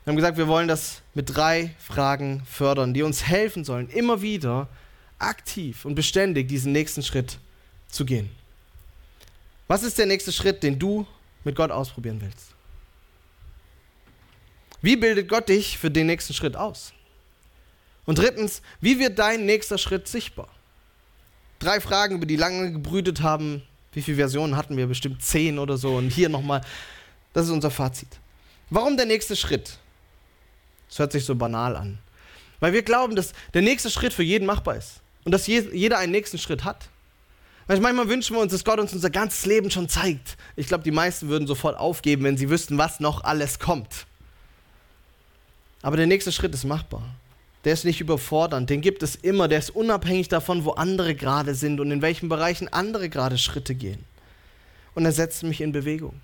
Wir 0.03 0.11
haben 0.11 0.17
gesagt, 0.17 0.37
wir 0.37 0.49
wollen 0.49 0.67
das 0.67 1.01
mit 1.13 1.33
drei 1.33 1.73
Fragen 1.79 2.43
fördern, 2.45 2.93
die 2.93 3.03
uns 3.03 3.25
helfen 3.25 3.63
sollen, 3.63 3.89
immer 3.89 4.21
wieder 4.21 4.67
aktiv 5.17 5.85
und 5.85 5.95
beständig 5.95 6.49
diesen 6.49 6.73
nächsten 6.73 7.03
Schritt 7.03 7.37
zu 7.87 8.03
gehen. 8.03 8.29
Was 9.67 9.83
ist 9.83 9.97
der 9.97 10.07
nächste 10.07 10.33
Schritt, 10.33 10.63
den 10.63 10.77
du 10.77 11.07
mit 11.45 11.55
Gott 11.55 11.71
ausprobieren 11.71 12.19
willst? 12.19 12.47
Wie 14.81 14.97
bildet 14.97 15.29
Gott 15.29 15.47
dich 15.47 15.77
für 15.77 15.89
den 15.89 16.07
nächsten 16.07 16.33
Schritt 16.33 16.57
aus? 16.57 16.91
Und 18.11 18.17
drittens, 18.17 18.61
wie 18.81 18.99
wird 18.99 19.19
dein 19.19 19.45
nächster 19.45 19.77
Schritt 19.77 20.05
sichtbar? 20.05 20.49
Drei 21.59 21.79
Fragen, 21.79 22.15
über 22.15 22.25
die 22.25 22.35
lange 22.35 22.73
gebrütet 22.73 23.21
haben. 23.21 23.61
Wie 23.93 24.01
viele 24.01 24.17
Versionen 24.17 24.57
hatten 24.57 24.75
wir? 24.75 24.85
Bestimmt 24.87 25.23
zehn 25.23 25.57
oder 25.57 25.77
so. 25.77 25.95
Und 25.95 26.09
hier 26.09 26.27
nochmal, 26.27 26.59
das 27.31 27.45
ist 27.45 27.51
unser 27.51 27.71
Fazit. 27.71 28.09
Warum 28.69 28.97
der 28.97 29.05
nächste 29.05 29.37
Schritt? 29.37 29.77
Das 30.89 30.99
hört 30.99 31.13
sich 31.13 31.23
so 31.23 31.35
banal 31.35 31.77
an. 31.77 31.99
Weil 32.59 32.73
wir 32.73 32.81
glauben, 32.81 33.15
dass 33.15 33.31
der 33.53 33.61
nächste 33.61 33.89
Schritt 33.89 34.11
für 34.11 34.23
jeden 34.23 34.45
machbar 34.45 34.75
ist. 34.75 34.99
Und 35.23 35.31
dass 35.31 35.47
jeder 35.47 35.97
einen 35.97 36.11
nächsten 36.11 36.37
Schritt 36.37 36.65
hat. 36.65 36.89
Manchmal 37.65 38.09
wünschen 38.09 38.35
wir 38.35 38.41
uns, 38.41 38.51
dass 38.51 38.65
Gott 38.65 38.81
uns 38.81 38.91
unser 38.91 39.09
ganzes 39.09 39.45
Leben 39.45 39.71
schon 39.71 39.87
zeigt. 39.87 40.35
Ich 40.57 40.67
glaube, 40.67 40.83
die 40.83 40.91
meisten 40.91 41.29
würden 41.29 41.47
sofort 41.47 41.77
aufgeben, 41.77 42.25
wenn 42.25 42.35
sie 42.35 42.49
wüssten, 42.49 42.77
was 42.77 42.99
noch 42.99 43.23
alles 43.23 43.57
kommt. 43.57 44.05
Aber 45.81 45.95
der 45.95 46.07
nächste 46.07 46.33
Schritt 46.33 46.53
ist 46.53 46.65
machbar. 46.65 47.03
Der 47.63 47.73
ist 47.73 47.85
nicht 47.85 48.01
überfordernd, 48.01 48.69
den 48.69 48.81
gibt 48.81 49.03
es 49.03 49.15
immer, 49.15 49.47
der 49.47 49.59
ist 49.59 49.69
unabhängig 49.69 50.27
davon, 50.29 50.65
wo 50.65 50.71
andere 50.71 51.13
gerade 51.13 51.53
sind 51.53 51.79
und 51.79 51.91
in 51.91 52.01
welchen 52.01 52.27
Bereichen 52.27 52.67
andere 52.69 53.07
gerade 53.07 53.37
Schritte 53.37 53.75
gehen. 53.75 54.03
Und 54.95 55.05
er 55.05 55.11
setzt 55.11 55.43
mich 55.43 55.61
in 55.61 55.71
Bewegung. 55.71 56.19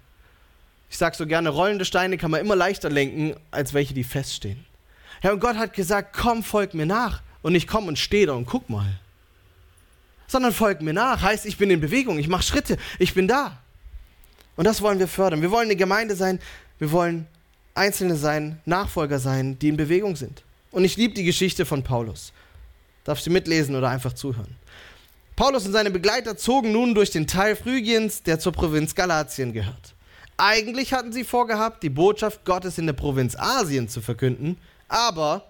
Ich 0.89 0.97
sage 0.97 1.15
so 1.15 1.27
gerne, 1.27 1.49
rollende 1.49 1.85
Steine 1.85 2.17
kann 2.17 2.31
man 2.31 2.41
immer 2.41 2.55
leichter 2.55 2.89
lenken, 2.89 3.35
als 3.51 3.73
welche, 3.73 3.93
die 3.93 4.03
feststehen. 4.03 4.65
Ja, 5.21 5.31
und 5.31 5.39
Gott 5.39 5.57
hat 5.57 5.73
gesagt, 5.73 6.15
komm, 6.15 6.43
folg 6.43 6.73
mir 6.73 6.85
nach. 6.85 7.21
Und 7.41 7.53
nicht 7.53 7.67
komm 7.67 7.87
und 7.87 7.99
steh 7.99 8.25
da 8.25 8.33
und 8.33 8.45
guck 8.45 8.69
mal. 8.69 8.99
Sondern 10.27 10.53
folg 10.53 10.81
mir 10.81 10.93
nach. 10.93 11.21
Heißt, 11.21 11.45
ich 11.45 11.57
bin 11.57 11.69
in 11.69 11.79
Bewegung, 11.79 12.19
ich 12.19 12.27
mache 12.27 12.43
Schritte, 12.43 12.77
ich 12.99 13.13
bin 13.13 13.27
da. 13.27 13.59
Und 14.55 14.65
das 14.65 14.81
wollen 14.81 14.99
wir 14.99 15.07
fördern. 15.07 15.41
Wir 15.41 15.51
wollen 15.51 15.67
eine 15.67 15.75
Gemeinde 15.75 16.15
sein, 16.15 16.39
wir 16.79 16.91
wollen 16.91 17.27
Einzelne 17.75 18.15
sein, 18.15 18.59
Nachfolger 18.65 19.19
sein, 19.19 19.59
die 19.59 19.69
in 19.69 19.77
Bewegung 19.77 20.15
sind. 20.15 20.43
Und 20.71 20.83
ich 20.83 20.97
liebe 20.97 21.13
die 21.13 21.23
Geschichte 21.23 21.65
von 21.65 21.83
Paulus. 21.83 22.33
Darfst 23.03 23.25
du 23.25 23.31
mitlesen 23.31 23.75
oder 23.75 23.89
einfach 23.89 24.13
zuhören? 24.13 24.55
Paulus 25.35 25.65
und 25.65 25.71
seine 25.71 25.91
Begleiter 25.91 26.35
zogen 26.35 26.71
nun 26.71 26.95
durch 26.95 27.11
den 27.11 27.27
Teil 27.27 27.55
Phrygiens, 27.55 28.23
der 28.23 28.39
zur 28.39 28.51
Provinz 28.51 28.95
Galatien 28.95 29.53
gehört. 29.53 29.93
Eigentlich 30.35 30.93
hatten 30.93 31.13
sie 31.13 31.23
vorgehabt, 31.23 31.83
die 31.83 31.89
Botschaft 31.89 32.43
Gottes 32.43 32.77
in 32.77 32.85
der 32.85 32.93
Provinz 32.93 33.35
Asien 33.35 33.87
zu 33.87 34.01
verkünden, 34.01 34.57
aber 34.87 35.45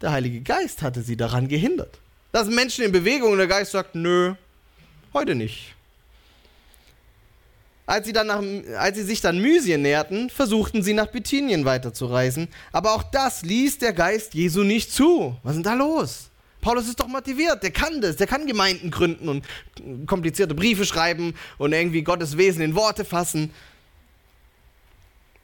der 0.00 0.12
Heilige 0.12 0.40
Geist 0.40 0.82
hatte 0.82 1.02
sie 1.02 1.16
daran 1.16 1.48
gehindert. 1.48 1.98
Da 2.32 2.44
sind 2.44 2.54
Menschen 2.54 2.84
in 2.84 2.92
Bewegung 2.92 3.32
und 3.32 3.38
der 3.38 3.46
Geist 3.46 3.72
sagt, 3.72 3.94
nö, 3.94 4.34
heute 5.12 5.34
nicht. 5.34 5.74
Als 7.88 8.04
sie, 8.04 8.12
dann 8.12 8.26
nach, 8.26 8.42
als 8.78 8.98
sie 8.98 9.02
sich 9.02 9.22
dann 9.22 9.40
Mysien 9.40 9.80
näherten, 9.80 10.28
versuchten 10.28 10.82
sie 10.82 10.92
nach 10.92 11.06
Bithynien 11.06 11.64
weiterzureisen. 11.64 12.48
Aber 12.70 12.92
auch 12.92 13.02
das 13.02 13.40
ließ 13.40 13.78
der 13.78 13.94
Geist 13.94 14.34
Jesu 14.34 14.62
nicht 14.62 14.92
zu. 14.92 15.34
Was 15.42 15.56
ist 15.56 15.64
denn 15.64 15.72
da 15.72 15.72
los? 15.72 16.28
Paulus 16.60 16.86
ist 16.86 17.00
doch 17.00 17.08
motiviert, 17.08 17.62
der 17.62 17.70
kann 17.70 18.02
das, 18.02 18.16
der 18.16 18.26
kann 18.26 18.46
Gemeinden 18.46 18.90
gründen 18.90 19.30
und 19.30 19.46
komplizierte 20.06 20.54
Briefe 20.54 20.84
schreiben 20.84 21.32
und 21.56 21.72
irgendwie 21.72 22.02
Gottes 22.02 22.36
Wesen 22.36 22.60
in 22.60 22.74
Worte 22.74 23.06
fassen. 23.06 23.52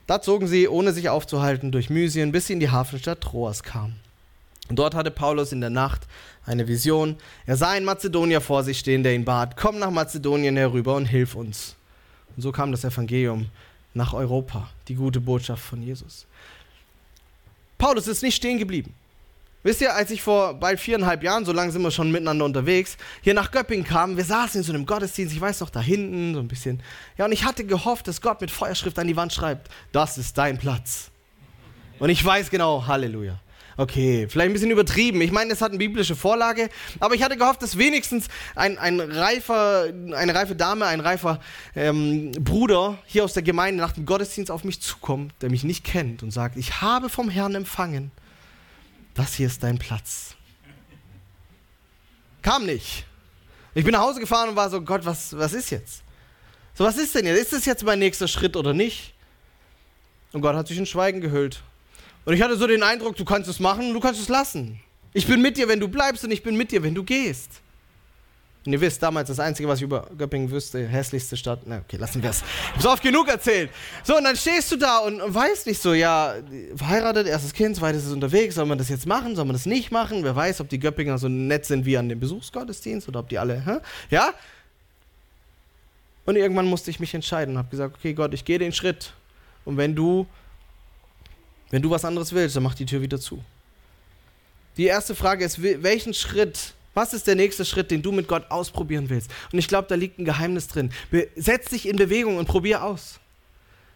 Da 0.06 0.20
zogen 0.20 0.46
sie, 0.46 0.68
ohne 0.68 0.92
sich 0.92 1.08
aufzuhalten, 1.08 1.72
durch 1.72 1.88
Mysien, 1.88 2.30
bis 2.30 2.48
sie 2.48 2.52
in 2.52 2.60
die 2.60 2.70
Hafenstadt 2.70 3.22
Troas 3.22 3.62
kamen. 3.62 3.98
Und 4.68 4.78
dort 4.78 4.94
hatte 4.94 5.10
Paulus 5.10 5.52
in 5.52 5.62
der 5.62 5.70
Nacht 5.70 6.02
eine 6.44 6.68
Vision. 6.68 7.16
Er 7.46 7.56
sah 7.56 7.70
einen 7.70 7.86
Mazedonier 7.86 8.42
vor 8.42 8.64
sich 8.64 8.80
stehen, 8.80 9.02
der 9.02 9.14
ihn 9.14 9.24
bat, 9.24 9.56
komm 9.56 9.78
nach 9.78 9.90
Mazedonien 9.90 10.58
herüber 10.58 10.94
und 10.94 11.06
hilf 11.06 11.36
uns. 11.36 11.76
Und 12.36 12.42
so 12.42 12.52
kam 12.52 12.72
das 12.72 12.84
Evangelium 12.84 13.46
nach 13.94 14.12
Europa, 14.12 14.68
die 14.88 14.94
gute 14.94 15.20
Botschaft 15.20 15.62
von 15.62 15.82
Jesus. 15.82 16.26
Paulus 17.78 18.08
ist 18.08 18.22
nicht 18.22 18.36
stehen 18.36 18.58
geblieben. 18.58 18.94
Wisst 19.62 19.80
ihr, 19.80 19.94
als 19.94 20.10
ich 20.10 20.20
vor 20.20 20.54
bald 20.54 20.78
viereinhalb 20.78 21.22
Jahren, 21.22 21.46
so 21.46 21.52
lange 21.52 21.72
sind 21.72 21.80
wir 21.80 21.90
schon 21.90 22.12
miteinander 22.12 22.44
unterwegs, 22.44 22.98
hier 23.22 23.32
nach 23.32 23.50
Göppingen 23.50 23.86
kam, 23.86 24.16
wir 24.18 24.24
saßen 24.24 24.60
in 24.60 24.64
so 24.64 24.74
einem 24.74 24.84
Gottesdienst, 24.84 25.34
ich 25.34 25.40
weiß 25.40 25.60
noch, 25.60 25.70
da 25.70 25.80
hinten, 25.80 26.34
so 26.34 26.40
ein 26.40 26.48
bisschen. 26.48 26.82
Ja, 27.16 27.24
und 27.24 27.32
ich 27.32 27.44
hatte 27.44 27.64
gehofft, 27.64 28.06
dass 28.06 28.20
Gott 28.20 28.42
mit 28.42 28.50
Feuerschrift 28.50 28.98
an 28.98 29.06
die 29.06 29.16
Wand 29.16 29.32
schreibt, 29.32 29.70
das 29.90 30.18
ist 30.18 30.36
dein 30.36 30.58
Platz. 30.58 31.10
Und 31.98 32.10
ich 32.10 32.22
weiß 32.22 32.50
genau, 32.50 32.86
Halleluja. 32.86 33.38
Okay, 33.76 34.28
vielleicht 34.28 34.50
ein 34.50 34.52
bisschen 34.52 34.70
übertrieben. 34.70 35.20
Ich 35.20 35.32
meine, 35.32 35.52
es 35.52 35.60
hat 35.60 35.70
eine 35.70 35.78
biblische 35.78 36.14
Vorlage, 36.14 36.68
aber 37.00 37.14
ich 37.14 37.22
hatte 37.22 37.36
gehofft, 37.36 37.62
dass 37.62 37.76
wenigstens 37.76 38.28
ein, 38.54 38.78
ein 38.78 39.00
reifer, 39.00 39.92
eine 40.14 40.34
reife 40.34 40.54
Dame, 40.54 40.86
ein 40.86 41.00
reifer 41.00 41.40
ähm, 41.74 42.30
Bruder 42.32 42.98
hier 43.06 43.24
aus 43.24 43.32
der 43.32 43.42
Gemeinde 43.42 43.82
nach 43.82 43.92
dem 43.92 44.06
Gottesdienst 44.06 44.50
auf 44.50 44.62
mich 44.62 44.80
zukommt, 44.80 45.34
der 45.40 45.50
mich 45.50 45.64
nicht 45.64 45.84
kennt 45.84 46.22
und 46.22 46.30
sagt, 46.30 46.56
ich 46.56 46.80
habe 46.80 47.08
vom 47.08 47.28
Herrn 47.28 47.54
empfangen, 47.54 48.12
das 49.14 49.34
hier 49.34 49.48
ist 49.48 49.62
dein 49.62 49.78
Platz. 49.78 50.36
Kam 52.42 52.66
nicht. 52.66 53.06
Ich 53.74 53.84
bin 53.84 53.92
nach 53.92 54.02
Hause 54.02 54.20
gefahren 54.20 54.50
und 54.50 54.56
war 54.56 54.70
so, 54.70 54.80
Gott, 54.82 55.04
was, 55.04 55.36
was 55.36 55.52
ist 55.52 55.70
jetzt? 55.70 56.02
So, 56.74 56.84
was 56.84 56.96
ist 56.96 57.14
denn 57.14 57.26
jetzt? 57.26 57.40
Ist 57.40 57.52
das 57.52 57.64
jetzt 57.64 57.84
mein 57.84 57.98
nächster 57.98 58.28
Schritt 58.28 58.56
oder 58.56 58.72
nicht? 58.72 59.14
Und 60.32 60.42
Gott 60.42 60.54
hat 60.54 60.68
sich 60.68 60.78
in 60.78 60.86
Schweigen 60.86 61.20
gehüllt. 61.20 61.62
Und 62.24 62.34
ich 62.34 62.42
hatte 62.42 62.56
so 62.56 62.66
den 62.66 62.82
Eindruck, 62.82 63.16
du 63.16 63.24
kannst 63.24 63.48
es 63.48 63.60
machen, 63.60 63.92
du 63.92 64.00
kannst 64.00 64.20
es 64.20 64.28
lassen. 64.28 64.80
Ich 65.12 65.26
bin 65.26 65.40
mit 65.42 65.56
dir, 65.56 65.68
wenn 65.68 65.80
du 65.80 65.88
bleibst 65.88 66.24
und 66.24 66.30
ich 66.30 66.42
bin 66.42 66.56
mit 66.56 66.72
dir, 66.72 66.82
wenn 66.82 66.94
du 66.94 67.04
gehst. 67.04 67.60
Und 68.66 68.72
ihr 68.72 68.80
wisst, 68.80 69.02
damals 69.02 69.28
das 69.28 69.38
Einzige, 69.38 69.68
was 69.68 69.78
ich 69.78 69.82
über 69.82 70.08
Göppingen 70.16 70.50
wüsste, 70.50 70.86
hässlichste 70.88 71.36
Stadt. 71.36 71.60
Na, 71.66 71.82
okay, 71.84 71.98
lassen 71.98 72.22
wir 72.22 72.30
es. 72.30 72.38
Ich 72.40 72.74
hab's 72.76 72.86
oft 72.86 73.02
genug 73.02 73.28
erzählt. 73.28 73.70
So, 74.02 74.16
und 74.16 74.24
dann 74.24 74.36
stehst 74.36 74.72
du 74.72 74.76
da 74.76 74.98
und, 74.98 75.20
und 75.20 75.34
weißt 75.34 75.66
nicht 75.66 75.82
so, 75.82 75.92
ja, 75.92 76.36
verheiratet, 76.74 77.26
erstes 77.26 77.52
Kind, 77.52 77.76
zweites 77.76 78.06
ist 78.06 78.12
unterwegs, 78.12 78.54
soll 78.54 78.64
man 78.64 78.78
das 78.78 78.88
jetzt 78.88 79.06
machen, 79.06 79.36
soll 79.36 79.44
man 79.44 79.52
das 79.52 79.66
nicht 79.66 79.90
machen? 79.90 80.24
Wer 80.24 80.34
weiß, 80.34 80.62
ob 80.62 80.70
die 80.70 80.78
Göppinger 80.78 81.18
so 81.18 81.28
nett 81.28 81.66
sind 81.66 81.84
wie 81.84 81.98
an 81.98 82.08
dem 82.08 82.20
Besuchsgottesdienst 82.20 83.06
oder 83.06 83.20
ob 83.20 83.28
die 83.28 83.38
alle, 83.38 83.62
hä? 83.66 83.78
ja? 84.08 84.32
Und 86.24 86.36
irgendwann 86.36 86.64
musste 86.64 86.90
ich 86.90 86.98
mich 87.00 87.12
entscheiden 87.12 87.54
und 87.54 87.58
habe 87.58 87.68
gesagt, 87.68 87.96
okay, 87.98 88.14
Gott, 88.14 88.32
ich 88.32 88.46
gehe 88.46 88.58
den 88.58 88.72
Schritt. 88.72 89.12
Und 89.66 89.76
wenn 89.76 89.94
du 89.94 90.26
wenn 91.74 91.82
du 91.82 91.90
was 91.90 92.04
anderes 92.04 92.32
willst, 92.32 92.54
dann 92.54 92.62
mach 92.62 92.76
die 92.76 92.86
Tür 92.86 93.02
wieder 93.02 93.18
zu. 93.18 93.42
Die 94.76 94.84
erste 94.84 95.16
Frage 95.16 95.44
ist, 95.44 95.60
welchen 95.60 96.14
Schritt, 96.14 96.72
was 96.94 97.12
ist 97.12 97.26
der 97.26 97.34
nächste 97.34 97.64
Schritt, 97.64 97.90
den 97.90 98.00
du 98.00 98.12
mit 98.12 98.28
Gott 98.28 98.48
ausprobieren 98.48 99.10
willst? 99.10 99.28
Und 99.50 99.58
ich 99.58 99.66
glaube, 99.66 99.88
da 99.88 99.96
liegt 99.96 100.20
ein 100.20 100.24
Geheimnis 100.24 100.68
drin. 100.68 100.92
Setz 101.34 101.70
dich 101.70 101.88
in 101.88 101.96
Bewegung 101.96 102.36
und 102.36 102.46
probier 102.46 102.84
aus. 102.84 103.18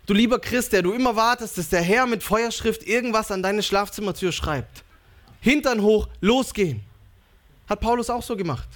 Du 0.06 0.12
lieber 0.12 0.40
Christ, 0.40 0.72
der 0.72 0.82
du 0.82 0.92
immer 0.92 1.14
wartest, 1.14 1.56
dass 1.56 1.68
der 1.68 1.80
Herr 1.80 2.06
mit 2.06 2.24
Feuerschrift 2.24 2.82
irgendwas 2.82 3.30
an 3.30 3.44
deine 3.44 3.62
Schlafzimmertür 3.62 4.32
schreibt. 4.32 4.82
Hintern 5.40 5.80
hoch, 5.80 6.08
losgehen. 6.20 6.80
Hat 7.68 7.78
Paulus 7.78 8.10
auch 8.10 8.24
so 8.24 8.36
gemacht. 8.36 8.68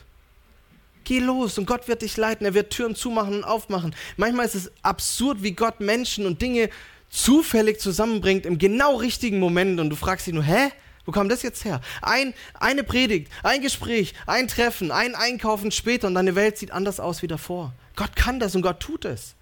Geh 1.03 1.19
los 1.19 1.59
und 1.59 1.67
Gott 1.67 1.89
wird 1.89 2.03
dich 2.03 2.17
leiten. 2.17 2.47
Er 2.47 2.55
wird 2.55 2.71
Türen 2.71 2.95
zumachen 2.95 3.39
und 3.39 3.45
aufmachen. 3.45 3.97
Manchmal 4.17 4.47
ist 4.47 4.55
es 4.55 4.71
absurd, 4.83 5.43
wie 5.43 5.55
Gott 5.55 5.81
Menschen 5.81 6.25
und 6.25 6.41
Dinge 6.41 6.71
zufällig 7.13 7.79
zusammenbringt 7.79 8.47
im 8.47 8.59
genau 8.59 8.97
richtigen 8.97 9.39
Moment 9.39 9.79
und 9.79 9.91
du 9.91 9.97
fragst 9.97 10.27
dich 10.27 10.35
nur, 10.35 10.43
hä? 10.43 10.71
Wo 11.05 11.13
kam 11.13 11.29
das 11.29 11.43
jetzt 11.43 11.65
her? 11.65 11.81
Ein, 12.01 12.33
eine 12.55 12.85
Predigt, 12.85 13.31
ein 13.43 13.61
Gespräch, 13.61 14.15
ein 14.27 14.49
Treffen, 14.49 14.93
ein 14.93 15.15
Einkaufen 15.15 15.73
später 15.73 16.07
und 16.07 16.15
deine 16.15 16.37
Welt 16.37 16.57
sieht 16.57 16.71
anders 16.71 17.01
aus 17.01 17.23
wie 17.23 17.27
davor. 17.27 17.73
Gott 17.97 18.17
kann 18.17 18.41
das 18.41 18.55
und 18.55 18.63
Gott 18.63 18.81
tut 18.81 19.05
es. 19.05 19.35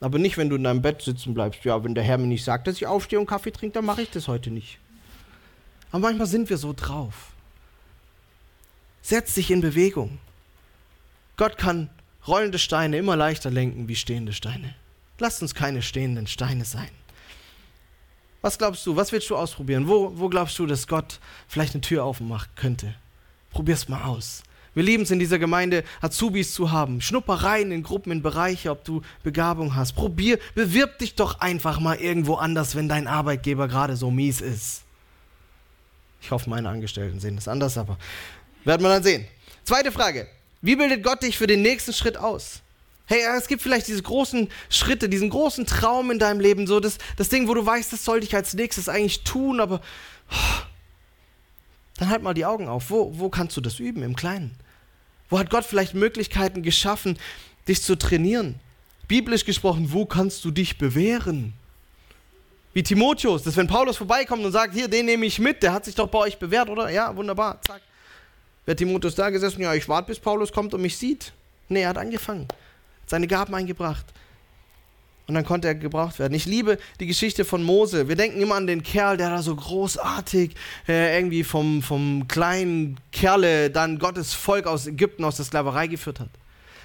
Aber 0.00 0.18
nicht, 0.18 0.36
wenn 0.36 0.50
du 0.50 0.56
in 0.56 0.64
deinem 0.64 0.82
Bett 0.82 1.00
sitzen 1.02 1.32
bleibst. 1.32 1.64
Ja, 1.64 1.82
wenn 1.82 1.94
der 1.94 2.04
Herr 2.04 2.18
mir 2.18 2.26
nicht 2.26 2.44
sagt, 2.44 2.66
dass 2.66 2.76
ich 2.76 2.86
aufstehe 2.86 3.18
und 3.18 3.26
Kaffee 3.26 3.50
trinke, 3.50 3.74
dann 3.74 3.86
mache 3.86 4.02
ich 4.02 4.10
das 4.10 4.28
heute 4.28 4.50
nicht. 4.50 4.78
Aber 5.90 6.00
manchmal 6.00 6.26
sind 6.26 6.50
wir 6.50 6.58
so 6.58 6.74
drauf. 6.74 7.32
Setz 9.00 9.34
dich 9.34 9.50
in 9.50 9.62
Bewegung. 9.62 10.18
Gott 11.38 11.56
kann 11.56 11.88
rollende 12.26 12.58
Steine 12.58 12.98
immer 12.98 13.16
leichter 13.16 13.50
lenken 13.50 13.88
wie 13.88 13.96
stehende 13.96 14.34
Steine. 14.34 14.74
Lasst 15.18 15.40
uns 15.40 15.54
keine 15.54 15.80
stehenden 15.80 16.26
Steine 16.26 16.66
sein. 16.66 16.90
Was 18.46 18.58
glaubst 18.58 18.86
du? 18.86 18.94
Was 18.94 19.10
willst 19.10 19.28
du 19.28 19.34
ausprobieren? 19.34 19.88
Wo, 19.88 20.12
wo 20.14 20.28
glaubst 20.28 20.56
du, 20.60 20.66
dass 20.66 20.86
Gott 20.86 21.18
vielleicht 21.48 21.74
eine 21.74 21.80
Tür 21.80 22.04
aufmachen 22.04 22.48
könnte? 22.54 22.94
Probier's 23.50 23.88
mal 23.88 24.04
aus. 24.04 24.44
Wir 24.72 24.84
lieben 24.84 25.02
es 25.02 25.10
in 25.10 25.18
dieser 25.18 25.40
Gemeinde, 25.40 25.82
Azubis 26.00 26.54
zu 26.54 26.70
haben. 26.70 27.00
Schnupper 27.00 27.34
rein 27.34 27.72
in 27.72 27.82
Gruppen, 27.82 28.12
in 28.12 28.22
Bereiche, 28.22 28.70
ob 28.70 28.84
du 28.84 29.02
Begabung 29.24 29.74
hast. 29.74 29.94
Probier, 29.94 30.38
bewirb 30.54 30.96
dich 31.00 31.16
doch 31.16 31.40
einfach 31.40 31.80
mal 31.80 31.96
irgendwo 31.96 32.34
anders, 32.34 32.76
wenn 32.76 32.88
dein 32.88 33.08
Arbeitgeber 33.08 33.66
gerade 33.66 33.96
so 33.96 34.12
mies 34.12 34.40
ist. 34.40 34.84
Ich 36.22 36.30
hoffe, 36.30 36.48
meine 36.48 36.68
Angestellten 36.68 37.18
sehen 37.18 37.34
das 37.34 37.48
anders, 37.48 37.76
aber 37.76 37.98
werden 38.62 38.82
wir 38.82 38.90
dann 38.90 39.02
sehen. 39.02 39.26
Zweite 39.64 39.90
Frage. 39.90 40.28
Wie 40.62 40.76
bildet 40.76 41.02
Gott 41.02 41.20
dich 41.24 41.36
für 41.36 41.48
den 41.48 41.62
nächsten 41.62 41.92
Schritt 41.92 42.16
aus? 42.16 42.62
Hey, 43.08 43.20
es 43.38 43.46
gibt 43.46 43.62
vielleicht 43.62 43.86
diese 43.86 44.02
großen 44.02 44.48
Schritte, 44.68 45.08
diesen 45.08 45.30
großen 45.30 45.64
Traum 45.64 46.10
in 46.10 46.18
deinem 46.18 46.40
Leben, 46.40 46.66
so 46.66 46.80
das, 46.80 46.98
das 47.16 47.28
Ding, 47.28 47.46
wo 47.46 47.54
du 47.54 47.64
weißt, 47.64 47.92
das 47.92 48.04
sollte 48.04 48.26
ich 48.26 48.34
als 48.34 48.54
nächstes 48.54 48.88
eigentlich 48.88 49.22
tun, 49.22 49.60
aber 49.60 49.80
oh, 50.32 50.62
dann 51.98 52.10
halt 52.10 52.22
mal 52.22 52.34
die 52.34 52.44
Augen 52.44 52.66
auf. 52.66 52.90
Wo, 52.90 53.16
wo 53.16 53.28
kannst 53.28 53.56
du 53.56 53.60
das 53.60 53.78
üben? 53.78 54.02
Im 54.02 54.16
Kleinen. 54.16 54.56
Wo 55.28 55.38
hat 55.38 55.50
Gott 55.50 55.64
vielleicht 55.64 55.94
Möglichkeiten 55.94 56.62
geschaffen, 56.62 57.16
dich 57.68 57.80
zu 57.80 57.96
trainieren? 57.96 58.56
Biblisch 59.06 59.44
gesprochen, 59.44 59.92
wo 59.92 60.04
kannst 60.04 60.44
du 60.44 60.50
dich 60.50 60.76
bewähren? 60.76 61.52
Wie 62.72 62.82
Timotheus, 62.82 63.44
dass 63.44 63.56
wenn 63.56 63.68
Paulus 63.68 63.96
vorbeikommt 63.96 64.44
und 64.44 64.50
sagt, 64.50 64.74
hier, 64.74 64.88
den 64.88 65.06
nehme 65.06 65.26
ich 65.26 65.38
mit, 65.38 65.62
der 65.62 65.72
hat 65.72 65.84
sich 65.84 65.94
doch 65.94 66.08
bei 66.08 66.18
euch 66.18 66.38
bewährt, 66.38 66.68
oder? 66.68 66.90
Ja, 66.90 67.14
wunderbar, 67.14 67.60
zack. 67.62 67.80
Wer 68.64 68.74
Timotheus 68.76 69.14
da 69.14 69.30
gesessen? 69.30 69.62
Ja, 69.62 69.74
ich 69.74 69.88
warte, 69.88 70.08
bis 70.08 70.18
Paulus 70.18 70.52
kommt 70.52 70.74
und 70.74 70.82
mich 70.82 70.98
sieht. 70.98 71.32
Nee, 71.68 71.82
er 71.82 71.90
hat 71.90 71.98
angefangen 71.98 72.48
seine 73.06 73.26
Gaben 73.26 73.54
eingebracht. 73.54 74.06
Und 75.26 75.34
dann 75.34 75.44
konnte 75.44 75.66
er 75.66 75.74
gebraucht 75.74 76.20
werden. 76.20 76.34
Ich 76.34 76.46
liebe 76.46 76.78
die 77.00 77.06
Geschichte 77.06 77.44
von 77.44 77.62
Mose. 77.62 78.08
Wir 78.08 78.14
denken 78.14 78.40
immer 78.40 78.54
an 78.54 78.68
den 78.68 78.84
Kerl, 78.84 79.16
der 79.16 79.30
da 79.30 79.42
so 79.42 79.56
großartig 79.56 80.52
äh, 80.86 81.16
irgendwie 81.16 81.42
vom, 81.42 81.82
vom 81.82 82.28
kleinen 82.28 82.96
Kerle 83.10 83.70
dann 83.70 83.98
Gottes 83.98 84.34
Volk 84.34 84.66
aus 84.66 84.86
Ägypten 84.86 85.24
aus 85.24 85.36
der 85.36 85.44
Sklaverei 85.44 85.88
geführt 85.88 86.20
hat. 86.20 86.28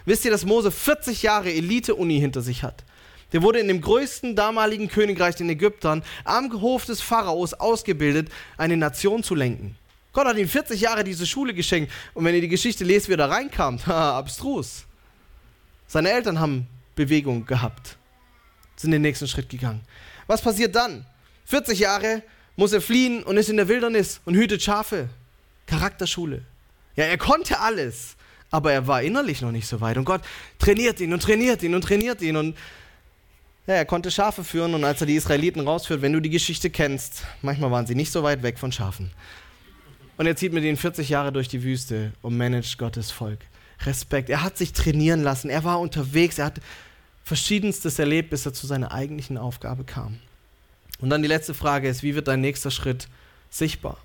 Wisst 0.06 0.26
ihr, 0.26 0.32
dass 0.32 0.46
Mose 0.46 0.72
40 0.72 1.22
Jahre 1.22 1.54
Elite-Uni 1.54 2.20
hinter 2.20 2.42
sich 2.42 2.64
hat? 2.64 2.84
Der 3.32 3.44
wurde 3.44 3.60
in 3.60 3.68
dem 3.68 3.80
größten 3.80 4.36
damaligen 4.36 4.90
Königreich 4.90 5.36
den 5.36 5.50
Ägyptern 5.50 6.04
am 6.24 6.52
Hof 6.62 6.86
des 6.86 7.00
Pharaos 7.00 7.54
ausgebildet, 7.54 8.30
eine 8.58 8.76
Nation 8.76 9.24
zu 9.24 9.36
lenken. 9.36 9.76
Gott 10.14 10.26
hat 10.28 10.38
ihm 10.38 10.50
40 10.50 10.82
Jahre 10.82 11.04
diese 11.04 11.26
Schule 11.26 11.54
geschenkt. 11.54 11.92
Und 12.14 12.26
wenn 12.26 12.36
ihr 12.36 12.42
die 12.42 12.50
Geschichte 12.50 12.84
lest, 12.84 13.08
wie 13.08 13.14
er 13.14 13.18
da 13.18 13.28
reinkam, 13.28 13.80
abstrus. 13.86 14.86
Seine 15.92 16.10
Eltern 16.10 16.40
haben 16.40 16.68
Bewegung 16.96 17.46
gehabt, 17.46 17.98
sind 18.78 18.92
den 18.92 19.02
nächsten 19.02 19.28
Schritt 19.28 19.50
gegangen. 19.50 19.82
Was 20.26 20.42
passiert 20.42 20.74
dann? 20.74 21.06
40 21.48 21.80
Jahre 21.80 22.24
muss 22.56 22.72
er 22.72 22.80
fliehen 22.80 23.24
und 23.24 23.36
ist 23.36 23.50
in 23.50 23.58
der 23.58 23.68
Wildernis 23.68 24.22
und 24.24 24.36
hütet 24.36 24.62
Schafe. 24.64 25.10
Charakterschule. 25.66 26.44
Ja, 26.96 27.04
er 27.04 27.18
konnte 27.18 27.60
alles, 27.60 28.16
aber 28.52 28.72
er 28.72 28.88
war 28.88 29.04
innerlich 29.04 29.42
noch 29.42 29.52
nicht 29.52 29.68
so 29.68 29.82
weit. 29.82 29.98
Und 29.98 30.06
Gott 30.06 30.22
trainiert 30.60 31.02
ihn 31.02 31.12
und 31.12 31.22
trainiert 31.22 31.62
ihn 31.62 31.76
und 31.76 31.84
trainiert 31.84 32.22
ihn. 32.22 32.38
Und 32.38 32.56
Ja, 33.68 33.74
er 33.74 33.86
konnte 33.86 34.12
Schafe 34.12 34.46
führen 34.46 34.74
und 34.74 34.86
als 34.86 35.02
er 35.02 35.08
die 35.08 35.16
Israeliten 35.16 35.68
rausführt, 35.68 36.02
wenn 36.02 36.14
du 36.14 36.22
die 36.22 36.30
Geschichte 36.30 36.70
kennst, 36.70 37.26
manchmal 37.42 37.70
waren 37.70 37.86
sie 37.86 37.96
nicht 37.96 38.14
so 38.14 38.24
weit 38.24 38.44
weg 38.44 38.60
von 38.60 38.72
Schafen. 38.72 39.12
Und 40.16 40.26
er 40.26 40.38
zieht 40.38 40.54
mit 40.54 40.64
ihnen 40.64 40.78
40 40.78 41.10
Jahre 41.10 41.34
durch 41.34 41.50
die 41.50 41.64
Wüste 41.64 42.14
und 42.22 42.38
managt 42.38 42.78
Gottes 42.78 43.12
Volk. 43.12 43.40
Respekt. 43.86 44.30
Er 44.30 44.44
hat 44.44 44.58
sich 44.58 44.74
trainieren 44.74 45.24
lassen. 45.24 45.50
Er 45.50 45.64
war 45.64 45.80
unterwegs. 45.80 46.38
Er 46.38 46.46
hat 46.46 46.62
Verschiedenstes 47.24 48.00
erlebt, 48.00 48.30
bis 48.30 48.46
er 48.46 48.54
zu 48.54 48.68
seiner 48.68 48.92
eigentlichen 48.92 49.38
Aufgabe 49.38 49.84
kam. 49.84 50.20
Und 51.00 51.10
dann 51.10 51.22
die 51.22 51.28
letzte 51.28 51.54
Frage 51.54 51.88
ist, 51.88 52.04
wie 52.04 52.16
wird 52.16 52.28
dein 52.28 52.42
nächster 52.42 52.72
Schritt 52.72 53.08
sichtbar? 53.50 53.98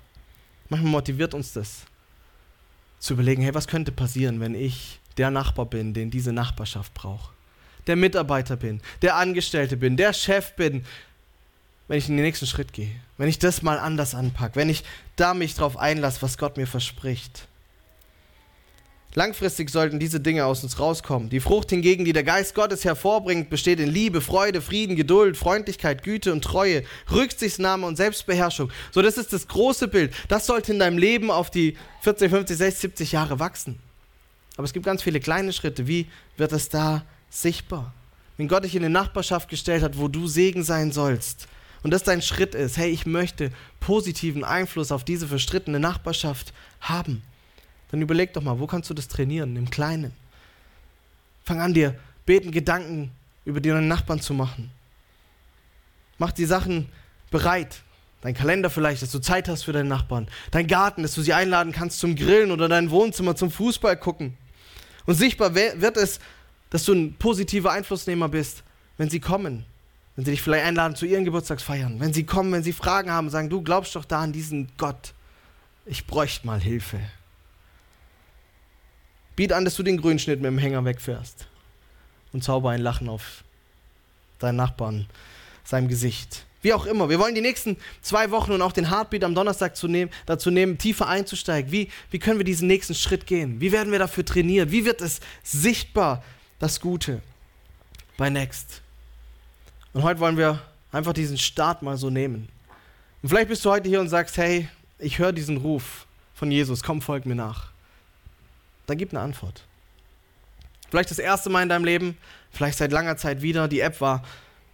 Manchmal 0.69 0.91
motiviert 0.91 1.33
uns 1.33 1.53
das, 1.53 1.83
zu 2.99 3.13
überlegen, 3.13 3.41
hey, 3.43 3.53
was 3.53 3.67
könnte 3.67 3.91
passieren, 3.91 4.39
wenn 4.39 4.55
ich 4.55 4.99
der 5.17 5.29
Nachbar 5.29 5.65
bin, 5.65 5.93
den 5.93 6.11
diese 6.11 6.33
Nachbarschaft 6.33 6.93
braucht? 6.93 7.31
Der 7.85 7.95
Mitarbeiter 7.95 8.57
bin, 8.57 8.81
der 9.01 9.15
Angestellte 9.15 9.77
bin, 9.77 9.95
der 9.95 10.11
Chef 10.11 10.55
bin, 10.55 10.83
wenn 11.87 11.97
ich 11.97 12.09
in 12.09 12.17
den 12.17 12.25
nächsten 12.25 12.47
Schritt 12.47 12.73
gehe, 12.73 12.91
wenn 13.17 13.29
ich 13.29 13.39
das 13.39 13.61
mal 13.61 13.79
anders 13.79 14.13
anpacke, 14.13 14.57
wenn 14.57 14.69
ich 14.69 14.83
da 15.15 15.33
mich 15.33 15.55
drauf 15.55 15.77
einlasse, 15.77 16.21
was 16.21 16.37
Gott 16.37 16.57
mir 16.57 16.67
verspricht. 16.67 17.46
Langfristig 19.13 19.69
sollten 19.71 19.99
diese 19.99 20.19
Dinge 20.19 20.45
aus 20.45 20.63
uns 20.63 20.79
rauskommen. 20.79 21.29
Die 21.29 21.39
Frucht 21.39 21.71
hingegen, 21.71 22.05
die 22.05 22.13
der 22.13 22.23
Geist 22.23 22.53
Gottes 22.53 22.85
hervorbringt, 22.85 23.49
besteht 23.49 23.79
in 23.79 23.89
Liebe, 23.89 24.21
Freude, 24.21 24.61
Frieden, 24.61 24.95
Geduld, 24.95 25.37
Freundlichkeit, 25.37 26.03
Güte 26.03 26.31
und 26.31 26.43
Treue, 26.43 26.83
Rücksichtnahme 27.11 27.87
und 27.87 27.95
Selbstbeherrschung. 27.95 28.69
So, 28.91 29.01
das 29.01 29.17
ist 29.17 29.33
das 29.33 29.47
große 29.47 29.87
Bild. 29.87 30.13
Das 30.27 30.45
sollte 30.45 30.71
in 30.71 30.79
deinem 30.79 30.97
Leben 30.97 31.31
auf 31.31 31.49
die 31.49 31.77
40, 32.01 32.29
50, 32.29 32.57
60, 32.57 32.79
70 32.81 33.11
Jahre 33.13 33.39
wachsen. 33.39 33.79
Aber 34.55 34.65
es 34.65 34.73
gibt 34.73 34.85
ganz 34.85 35.01
viele 35.01 35.19
kleine 35.19 35.53
Schritte. 35.53 35.87
Wie 35.87 36.07
wird 36.35 36.51
es 36.51 36.69
da 36.69 37.03
sichtbar? 37.29 37.93
Wenn 38.37 38.47
Gott 38.47 38.65
dich 38.65 38.75
in 38.75 38.83
eine 38.83 38.93
Nachbarschaft 38.93 39.49
gestellt 39.49 39.81
hat, 39.83 39.97
wo 39.97 40.07
du 40.07 40.27
Segen 40.27 40.63
sein 40.63 40.91
sollst, 40.91 41.47
und 41.83 41.91
das 41.91 42.03
dein 42.03 42.21
Schritt 42.21 42.55
ist, 42.55 42.77
hey, 42.77 42.89
ich 42.89 43.05
möchte 43.05 43.51
positiven 43.79 44.43
Einfluss 44.43 44.91
auf 44.91 45.03
diese 45.03 45.27
verstrittene 45.27 45.79
Nachbarschaft 45.79 46.53
haben, 46.81 47.21
dann 47.91 48.01
überleg 48.01 48.33
doch 48.33 48.41
mal, 48.41 48.59
wo 48.59 48.67
kannst 48.67 48.89
du 48.89 48.93
das 48.93 49.07
trainieren? 49.07 49.55
Im 49.55 49.69
Kleinen. 49.69 50.11
Fang 51.43 51.61
an, 51.61 51.73
dir 51.73 51.95
beten, 52.25 52.51
Gedanken 52.51 53.11
über 53.45 53.61
deinen 53.61 53.87
Nachbarn 53.87 54.21
zu 54.21 54.33
machen. 54.33 54.71
Mach 56.17 56.31
die 56.31 56.45
Sachen 56.45 56.89
bereit. 57.31 57.81
Dein 58.21 58.33
Kalender 58.33 58.69
vielleicht, 58.69 59.01
dass 59.01 59.11
du 59.11 59.19
Zeit 59.19 59.47
hast 59.47 59.63
für 59.63 59.71
deinen 59.71 59.87
Nachbarn. 59.87 60.27
Dein 60.51 60.67
Garten, 60.67 61.03
dass 61.03 61.13
du 61.13 61.21
sie 61.21 61.33
einladen 61.33 61.71
kannst 61.71 61.99
zum 61.99 62.15
Grillen 62.15 62.51
oder 62.51 62.67
dein 62.67 62.89
Wohnzimmer 62.89 63.35
zum 63.35 63.51
Fußball 63.51 63.95
gucken. 63.95 64.35
Und 65.05 65.15
sichtbar 65.15 65.55
wird 65.55 65.95
es, 65.95 66.19
dass 66.69 66.83
du 66.83 66.93
ein 66.93 67.13
positiver 67.13 67.71
Einflussnehmer 67.71 68.27
bist, 68.27 68.63
wenn 68.97 69.09
sie 69.09 69.19
kommen. 69.19 69.65
Wenn 70.15 70.25
sie 70.25 70.31
dich 70.31 70.41
vielleicht 70.41 70.65
einladen 70.65 70.95
zu 70.95 71.05
ihren 71.05 71.25
Geburtstagsfeiern. 71.25 71.99
Wenn 71.99 72.11
sie 72.11 72.25
kommen, 72.25 72.51
wenn 72.51 72.63
sie 72.63 72.73
Fragen 72.73 73.11
haben, 73.11 73.29
sagen, 73.29 73.49
du 73.49 73.61
glaubst 73.61 73.95
doch 73.95 74.03
da 74.03 74.21
an 74.21 74.33
diesen 74.33 74.67
Gott. 74.77 75.13
Ich 75.85 76.07
bräuchte 76.07 76.45
mal 76.45 76.59
Hilfe. 76.59 76.99
Biet 79.37 79.53
an, 79.53 79.65
dass 79.65 79.75
du 79.75 79.83
den 79.83 80.01
Grünschnitt 80.01 80.41
mit 80.41 80.49
dem 80.49 80.57
Hänger 80.57 80.83
wegfährst 80.83 81.45
und 82.33 82.43
zauber 82.43 82.71
ein 82.71 82.81
Lachen 82.81 83.07
auf 83.07 83.43
deinen 84.39 84.55
Nachbarn, 84.55 85.05
seinem 85.63 85.87
Gesicht. 85.87 86.45
Wie 86.63 86.73
auch 86.73 86.87
immer. 86.87 87.07
Wir 87.07 87.19
wollen 87.19 87.35
die 87.35 87.41
nächsten 87.41 87.77
zwei 88.01 88.31
Wochen 88.31 88.51
und 88.51 88.63
auch 88.63 88.71
den 88.71 88.89
Heartbeat 88.89 89.23
am 89.23 89.35
Donnerstag 89.35 89.75
zu 89.75 89.87
nehmen, 89.87 90.09
dazu 90.25 90.49
nehmen, 90.49 90.79
tiefer 90.79 91.07
einzusteigen. 91.07 91.71
Wie, 91.71 91.89
wie 92.09 92.17
können 92.17 92.39
wir 92.39 92.45
diesen 92.45 92.67
nächsten 92.67 92.95
Schritt 92.95 93.27
gehen? 93.27 93.61
Wie 93.61 93.71
werden 93.71 93.91
wir 93.91 93.99
dafür 93.99 94.25
trainiert? 94.25 94.71
Wie 94.71 94.85
wird 94.85 95.01
es 95.01 95.19
sichtbar, 95.43 96.23
das 96.57 96.81
Gute 96.81 97.21
bei 98.17 98.31
Next? 98.31 98.81
Und 99.93 100.01
heute 100.01 100.19
wollen 100.19 100.37
wir 100.37 100.63
einfach 100.91 101.13
diesen 101.13 101.37
Start 101.37 101.83
mal 101.83 101.95
so 101.97 102.09
nehmen. 102.09 102.49
Und 103.21 103.29
vielleicht 103.29 103.49
bist 103.49 103.63
du 103.63 103.69
heute 103.69 103.87
hier 103.87 104.01
und 104.01 104.09
sagst, 104.09 104.35
hey, 104.37 104.67
ich 104.97 105.19
höre 105.19 105.31
diesen 105.31 105.57
Ruf 105.57 106.07
von 106.33 106.49
Jesus, 106.49 106.81
komm, 106.81 107.03
folg 107.03 107.27
mir 107.27 107.35
nach 107.35 107.76
dann 108.87 108.97
gib 108.97 109.11
eine 109.11 109.19
Antwort. 109.19 109.63
Vielleicht 110.89 111.11
das 111.11 111.19
erste 111.19 111.49
Mal 111.49 111.63
in 111.63 111.69
deinem 111.69 111.85
Leben, 111.85 112.17
vielleicht 112.49 112.77
seit 112.77 112.91
langer 112.91 113.17
Zeit 113.17 113.41
wieder, 113.41 113.67
die 113.67 113.81
App 113.81 114.01
war 114.01 114.23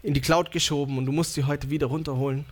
in 0.03 0.13
die 0.13 0.21
Cloud 0.21 0.51
geschoben 0.51 0.97
und 0.97 1.05
du 1.05 1.11
musst 1.11 1.33
sie 1.33 1.43
heute 1.43 1.69
wieder 1.69 1.87
runterholen. 1.87 2.45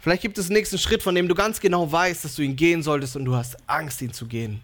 Vielleicht 0.00 0.22
gibt 0.22 0.38
es 0.38 0.46
einen 0.46 0.56
nächsten 0.56 0.78
Schritt, 0.78 1.02
von 1.02 1.14
dem 1.14 1.28
du 1.28 1.34
ganz 1.34 1.60
genau 1.60 1.90
weißt, 1.90 2.24
dass 2.24 2.36
du 2.36 2.42
ihn 2.42 2.56
gehen 2.56 2.82
solltest 2.82 3.16
und 3.16 3.24
du 3.24 3.34
hast 3.34 3.56
Angst, 3.68 4.00
ihn 4.02 4.12
zu 4.12 4.26
gehen. 4.26 4.62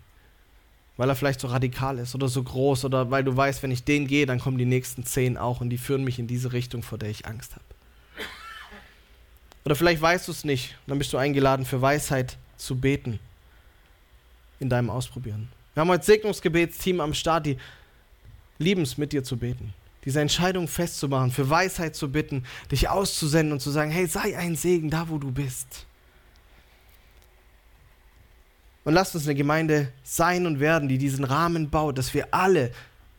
Weil 0.96 1.08
er 1.08 1.16
vielleicht 1.16 1.40
so 1.40 1.48
radikal 1.48 1.98
ist 1.98 2.14
oder 2.14 2.28
so 2.28 2.42
groß 2.42 2.84
oder 2.84 3.10
weil 3.10 3.24
du 3.24 3.36
weißt, 3.36 3.62
wenn 3.62 3.70
ich 3.70 3.84
den 3.84 4.06
gehe, 4.06 4.26
dann 4.26 4.38
kommen 4.38 4.58
die 4.58 4.66
nächsten 4.66 5.04
zehn 5.04 5.36
auch 5.36 5.60
und 5.60 5.70
die 5.70 5.78
führen 5.78 6.04
mich 6.04 6.18
in 6.18 6.26
diese 6.26 6.52
Richtung, 6.52 6.82
vor 6.82 6.98
der 6.98 7.10
ich 7.10 7.26
Angst 7.26 7.52
habe. 7.52 7.64
Oder 9.64 9.76
vielleicht 9.76 10.00
weißt 10.00 10.28
du 10.28 10.32
es 10.32 10.44
nicht, 10.44 10.76
dann 10.86 10.98
bist 10.98 11.12
du 11.12 11.18
eingeladen, 11.18 11.66
für 11.66 11.82
Weisheit 11.82 12.38
zu 12.56 12.76
beten 12.76 13.18
in 14.60 14.68
deinem 14.68 14.90
Ausprobieren. 14.90 15.48
Wir 15.74 15.80
haben 15.80 15.88
heute 15.88 16.04
Segnungsgebetsteam 16.04 17.00
am 17.00 17.14
Start, 17.14 17.46
die 17.46 17.56
lieben 18.58 18.82
es, 18.82 18.98
mit 18.98 19.12
dir 19.12 19.24
zu 19.24 19.36
beten. 19.36 19.74
Diese 20.04 20.20
Entscheidung 20.20 20.68
festzumachen, 20.68 21.30
für 21.30 21.50
Weisheit 21.50 21.96
zu 21.96 22.10
bitten, 22.10 22.44
dich 22.70 22.88
auszusenden 22.88 23.52
und 23.52 23.60
zu 23.60 23.70
sagen, 23.70 23.90
hey, 23.90 24.06
sei 24.06 24.36
ein 24.36 24.56
Segen 24.56 24.90
da, 24.90 25.08
wo 25.08 25.18
du 25.18 25.30
bist. 25.30 25.86
Und 28.84 28.94
lasst 28.94 29.14
uns 29.14 29.26
eine 29.26 29.34
Gemeinde 29.34 29.92
sein 30.02 30.46
und 30.46 30.60
werden, 30.60 30.88
die 30.88 30.98
diesen 30.98 31.24
Rahmen 31.24 31.68
baut, 31.68 31.98
dass 31.98 32.14
wir 32.14 32.32
alle 32.32 32.70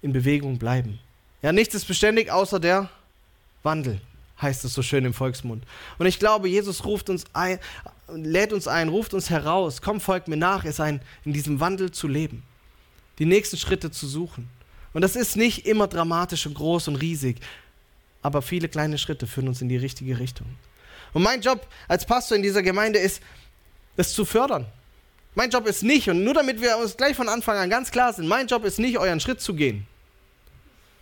in 0.01 0.13
Bewegung 0.13 0.58
bleiben. 0.58 0.99
Ja, 1.41 1.51
nichts 1.51 1.75
ist 1.75 1.86
beständig 1.86 2.32
außer 2.32 2.60
der 2.60 2.89
Wandel 3.63 4.01
heißt 4.41 4.65
es 4.65 4.73
so 4.73 4.82
schön 4.82 5.06
im 5.06 5.13
Volksmund. 5.13 5.63
Und 5.97 6.06
ich 6.06 6.19
glaube, 6.19 6.49
Jesus 6.49 6.86
ruft 6.86 7.10
uns 7.10 7.25
ein, 7.34 7.60
lädt 8.08 8.54
uns 8.54 8.67
ein, 8.67 8.89
ruft 8.89 9.13
uns 9.13 9.30
heraus, 9.30 9.82
komm, 9.82 10.01
folgt 10.01 10.27
mir 10.27 10.38
nach, 10.38 10.65
es 10.65 10.80
ein, 10.80 11.01
in 11.25 11.34
diesem 11.34 11.60
Wandel 11.60 11.91
zu 11.91 12.08
leben, 12.08 12.43
die 13.19 13.25
nächsten 13.25 13.58
Schritte 13.58 13.91
zu 13.91 14.08
suchen. 14.08 14.49
Und 14.93 15.01
das 15.01 15.15
ist 15.15 15.38
nicht 15.38 15.65
immer 15.65 15.88
dramatisch 15.88 16.45
und 16.45 16.56
groß 16.56 16.89
und 16.89 16.95
riesig, 16.97 17.38
aber 18.21 18.41
viele 18.41 18.67
kleine 18.67 18.97
Schritte 18.97 19.27
führen 19.27 19.47
uns 19.47 19.62
in 19.62 19.69
die 19.69 19.77
richtige 19.77 20.19
Richtung. 20.19 20.47
Und 21.13 21.23
mein 21.23 21.41
Job 21.41 21.65
als 21.88 22.06
Pastor 22.06 22.38
in 22.38 22.43
dieser 22.43 22.63
Gemeinde 22.63 22.99
ist, 22.99 23.21
das 23.95 24.13
zu 24.13 24.25
fördern. 24.25 24.65
Mein 25.34 25.49
Job 25.49 25.65
ist 25.65 25.84
nicht, 25.84 26.10
und 26.10 26.23
nur 26.23 26.34
damit 26.34 26.62
wir 26.62 26.77
uns 26.77 26.97
gleich 26.97 27.15
von 27.15 27.30
Anfang 27.30 27.58
an 27.58 27.69
ganz 27.69 27.91
klar 27.91 28.12
sind, 28.12 28.27
mein 28.27 28.47
Job 28.47 28.65
ist 28.65 28.80
nicht, 28.80 28.97
euren 28.97 29.19
Schritt 29.19 29.39
zu 29.39 29.54
gehen. 29.54 29.88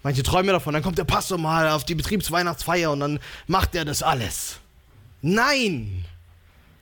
Manche 0.04 0.24
träumen 0.24 0.52
davon, 0.52 0.74
dann 0.74 0.84
kommt 0.84 0.98
der 0.98 1.04
Pastor 1.04 1.38
mal 1.38 1.70
auf 1.70 1.84
die 1.84 1.96
Betriebsweihnachtsfeier 1.96 2.92
und 2.92 3.02
dann 3.02 3.20
macht 3.48 3.76
er 3.76 3.86
das 3.86 4.02
alles. 4.02 4.60
Nein! 5.22 6.06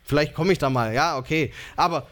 Vielleicht 0.04 0.34
komme 0.34 0.54
ich 0.54 0.60
da 0.60 0.70
mal, 0.70 0.94
ja, 0.94 1.18
okay. 1.18 1.52
Aber 1.76 2.08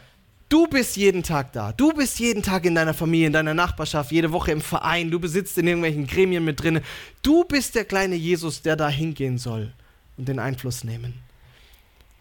du 0.49 0.67
bist 0.67 0.97
jeden 0.97 1.23
Tag 1.23 1.53
da. 1.53 1.71
Du 1.71 1.93
bist 1.93 2.19
jeden 2.19 2.43
Tag 2.43 2.65
in 2.65 2.75
deiner 2.75 2.93
Familie, 2.93 3.27
in 3.27 3.33
deiner 3.33 3.53
Nachbarschaft, 3.53 4.11
jede 4.11 4.31
Woche 4.31 4.51
im 4.51 4.61
Verein. 4.61 5.11
Du 5.11 5.19
besitzt 5.19 5.57
in 5.57 5.67
irgendwelchen 5.67 6.07
Gremien 6.07 6.43
mit 6.43 6.61
drin. 6.61 6.81
Du 7.21 7.45
bist 7.45 7.75
der 7.75 7.85
kleine 7.85 8.15
Jesus, 8.15 8.61
der 8.61 8.75
da 8.75 8.89
hingehen 8.89 9.37
soll 9.37 9.71
und 10.17 10.27
den 10.27 10.39
Einfluss 10.39 10.83
nehmen. 10.83 11.13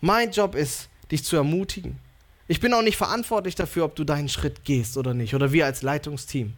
Mein 0.00 0.30
Job 0.30 0.54
ist, 0.54 0.88
dich 1.10 1.24
zu 1.24 1.36
ermutigen. 1.36 1.98
Ich 2.46 2.60
bin 2.60 2.74
auch 2.74 2.82
nicht 2.82 2.98
verantwortlich 2.98 3.54
dafür, 3.54 3.86
ob 3.86 3.96
du 3.96 4.04
deinen 4.04 4.28
Schritt 4.28 4.64
gehst 4.64 4.98
oder 4.98 5.14
nicht, 5.14 5.34
oder 5.34 5.50
wir 5.50 5.64
als 5.64 5.82
Leitungsteam. 5.82 6.52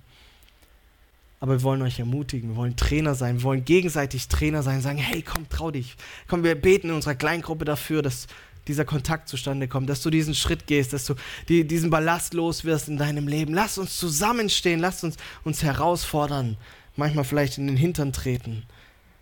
Aber 1.46 1.60
wir 1.60 1.62
wollen 1.62 1.82
euch 1.82 2.00
ermutigen, 2.00 2.50
wir 2.50 2.56
wollen 2.56 2.74
Trainer 2.74 3.14
sein, 3.14 3.36
wir 3.36 3.42
wollen 3.44 3.64
gegenseitig 3.64 4.26
Trainer 4.26 4.64
sein, 4.64 4.82
sagen, 4.82 4.98
hey, 4.98 5.22
komm, 5.22 5.48
trau 5.48 5.70
dich. 5.70 5.96
Komm, 6.26 6.42
wir 6.42 6.56
beten 6.56 6.88
in 6.88 6.94
unserer 6.96 7.14
Kleingruppe 7.14 7.64
dafür, 7.64 8.02
dass 8.02 8.26
dieser 8.66 8.84
Kontakt 8.84 9.28
zustande 9.28 9.68
kommt, 9.68 9.88
dass 9.88 10.02
du 10.02 10.10
diesen 10.10 10.34
Schritt 10.34 10.66
gehst, 10.66 10.92
dass 10.92 11.06
du 11.06 11.14
die, 11.48 11.64
diesen 11.64 11.88
Ballast 11.88 12.34
los 12.34 12.64
wirst 12.64 12.88
in 12.88 12.96
deinem 12.96 13.28
Leben. 13.28 13.54
Lass 13.54 13.78
uns 13.78 13.96
zusammenstehen, 13.96 14.80
lass 14.80 15.04
uns 15.04 15.18
uns 15.44 15.62
herausfordern, 15.62 16.56
manchmal 16.96 17.22
vielleicht 17.22 17.58
in 17.58 17.68
den 17.68 17.76
Hintern 17.76 18.12
treten, 18.12 18.64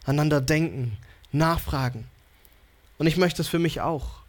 einander 0.06 0.40
denken, 0.40 0.96
nachfragen. 1.30 2.06
Und 2.96 3.06
ich 3.06 3.18
möchte 3.18 3.42
es 3.42 3.48
für 3.48 3.58
mich 3.58 3.82
auch. 3.82 4.23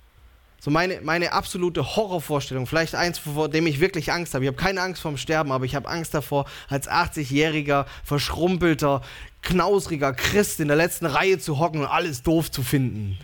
So 0.65 0.71
meine, 0.71 0.99
meine 1.01 1.31
absolute 1.31 1.95
Horrorvorstellung, 1.95 2.65
vielleicht 2.65 2.95
eins, 2.95 3.19
vor 3.19 3.49
dem 3.49 3.67
ich 3.67 3.79
wirklich 3.79 4.11
Angst 4.11 4.33
habe. 4.33 4.45
Ich 4.45 4.47
habe 4.47 4.57
keine 4.57 4.81
Angst 4.81 4.99
vorm 4.99 5.15
Sterben, 5.15 5.51
aber 5.51 5.63
ich 5.63 5.75
habe 5.75 5.87
Angst 5.87 6.15
davor, 6.15 6.45
als 6.67 6.89
80-jähriger, 6.89 7.85
verschrumpelter, 8.03 9.03
knausriger 9.43 10.11
Christ 10.13 10.59
in 10.59 10.67
der 10.67 10.75
letzten 10.75 11.05
Reihe 11.05 11.37
zu 11.37 11.59
hocken 11.59 11.81
und 11.81 11.85
alles 11.85 12.23
doof 12.23 12.49
zu 12.49 12.63
finden. 12.63 13.15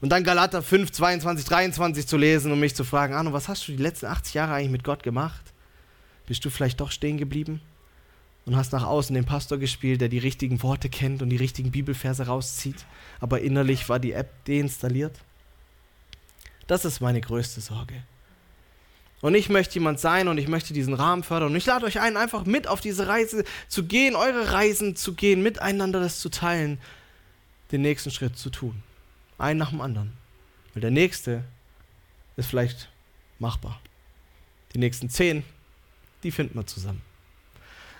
Und 0.00 0.08
dann 0.08 0.24
Galater 0.24 0.62
5, 0.62 0.90
22, 0.90 1.44
23 1.44 2.06
zu 2.06 2.16
lesen 2.16 2.50
und 2.50 2.60
mich 2.60 2.74
zu 2.74 2.82
fragen, 2.82 3.12
Arno, 3.12 3.34
was 3.34 3.48
hast 3.48 3.68
du 3.68 3.72
die 3.72 3.82
letzten 3.82 4.06
80 4.06 4.32
Jahre 4.32 4.54
eigentlich 4.54 4.72
mit 4.72 4.84
Gott 4.84 5.02
gemacht? 5.02 5.52
Bist 6.24 6.46
du 6.46 6.48
vielleicht 6.48 6.80
doch 6.80 6.92
stehen 6.92 7.18
geblieben? 7.18 7.60
Und 8.46 8.56
hast 8.56 8.72
nach 8.72 8.86
außen 8.86 9.14
den 9.14 9.26
Pastor 9.26 9.58
gespielt, 9.58 10.00
der 10.00 10.08
die 10.08 10.16
richtigen 10.16 10.62
Worte 10.62 10.88
kennt 10.88 11.20
und 11.20 11.28
die 11.28 11.36
richtigen 11.36 11.72
Bibelverse 11.72 12.26
rauszieht, 12.26 12.86
aber 13.20 13.42
innerlich 13.42 13.90
war 13.90 13.98
die 13.98 14.12
App 14.12 14.30
deinstalliert? 14.46 15.20
Das 16.68 16.84
ist 16.84 17.00
meine 17.00 17.20
größte 17.20 17.60
Sorge. 17.60 17.94
Und 19.20 19.34
ich 19.34 19.48
möchte 19.48 19.74
jemand 19.74 19.98
sein 19.98 20.28
und 20.28 20.38
ich 20.38 20.46
möchte 20.46 20.72
diesen 20.72 20.94
Rahmen 20.94 21.24
fördern. 21.24 21.50
Und 21.50 21.56
ich 21.56 21.66
lade 21.66 21.84
euch 21.86 21.98
ein, 21.98 22.16
einfach 22.16 22.44
mit 22.44 22.68
auf 22.68 22.80
diese 22.80 23.08
Reise 23.08 23.42
zu 23.66 23.84
gehen, 23.84 24.14
eure 24.14 24.52
Reisen 24.52 24.94
zu 24.94 25.14
gehen, 25.14 25.42
miteinander 25.42 25.98
das 25.98 26.20
zu 26.20 26.28
teilen, 26.28 26.78
den 27.72 27.82
nächsten 27.82 28.12
Schritt 28.12 28.38
zu 28.38 28.50
tun. 28.50 28.80
Einen 29.38 29.58
nach 29.58 29.70
dem 29.70 29.80
anderen. 29.80 30.12
Weil 30.74 30.82
der 30.82 30.90
nächste 30.90 31.42
ist 32.36 32.48
vielleicht 32.48 32.90
machbar. 33.38 33.80
Die 34.74 34.78
nächsten 34.78 35.10
zehn, 35.10 35.42
die 36.22 36.30
finden 36.30 36.54
wir 36.54 36.66
zusammen. 36.66 37.00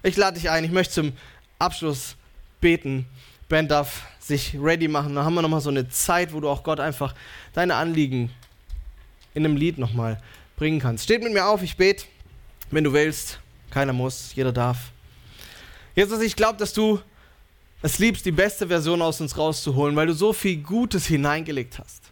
Ich 0.03 0.17
lade 0.17 0.39
dich 0.39 0.51
ein, 0.51 0.63
ich 0.63 0.71
möchte 0.71 0.95
zum 0.95 1.13
Abschluss 1.59 2.17
beten. 2.61 3.07
Ben 3.49 3.67
darf 3.67 4.03
sich 4.21 4.57
ready 4.61 4.89
machen. 4.89 5.15
Dann 5.15 5.25
haben 5.25 5.35
wir 5.35 5.43
nochmal 5.43 5.63
so 5.63 5.71
eine 5.71 5.89
Zeit, 5.89 6.33
wo 6.33 6.41
du 6.41 6.49
auch 6.49 6.63
Gott 6.63 6.79
einfach 6.79 7.15
deine 7.55 7.75
Anliegen 7.75 8.31
in 9.39 9.47
einem 9.47 9.57
Lied 9.57 9.79
nochmal 9.79 10.21
bringen 10.57 10.81
kannst. 10.81 11.05
Steht 11.05 11.23
mit 11.23 11.33
mir 11.33 11.47
auf, 11.47 11.63
ich 11.63 11.77
bete, 11.77 12.05
wenn 12.71 12.85
du 12.85 12.93
willst. 12.93 13.41
Keiner 13.71 13.93
muss, 13.93 14.35
jeder 14.35 14.53
darf. 14.53 14.93
Jesus, 15.95 16.21
ich 16.21 16.37
glaube, 16.37 16.59
dass 16.59 16.73
du 16.73 17.01
es 17.83 17.99
liebst, 17.99 18.27
die 18.27 18.33
beste 18.33 18.67
Version 18.67 19.01
aus 19.01 19.21
uns 19.21 19.37
rauszuholen, 19.37 19.95
weil 19.97 20.07
du 20.07 20.15
so 20.15 20.33
viel 20.33 20.57
Gutes 20.57 21.07
hineingelegt 21.07 21.79
hast. 21.79 22.03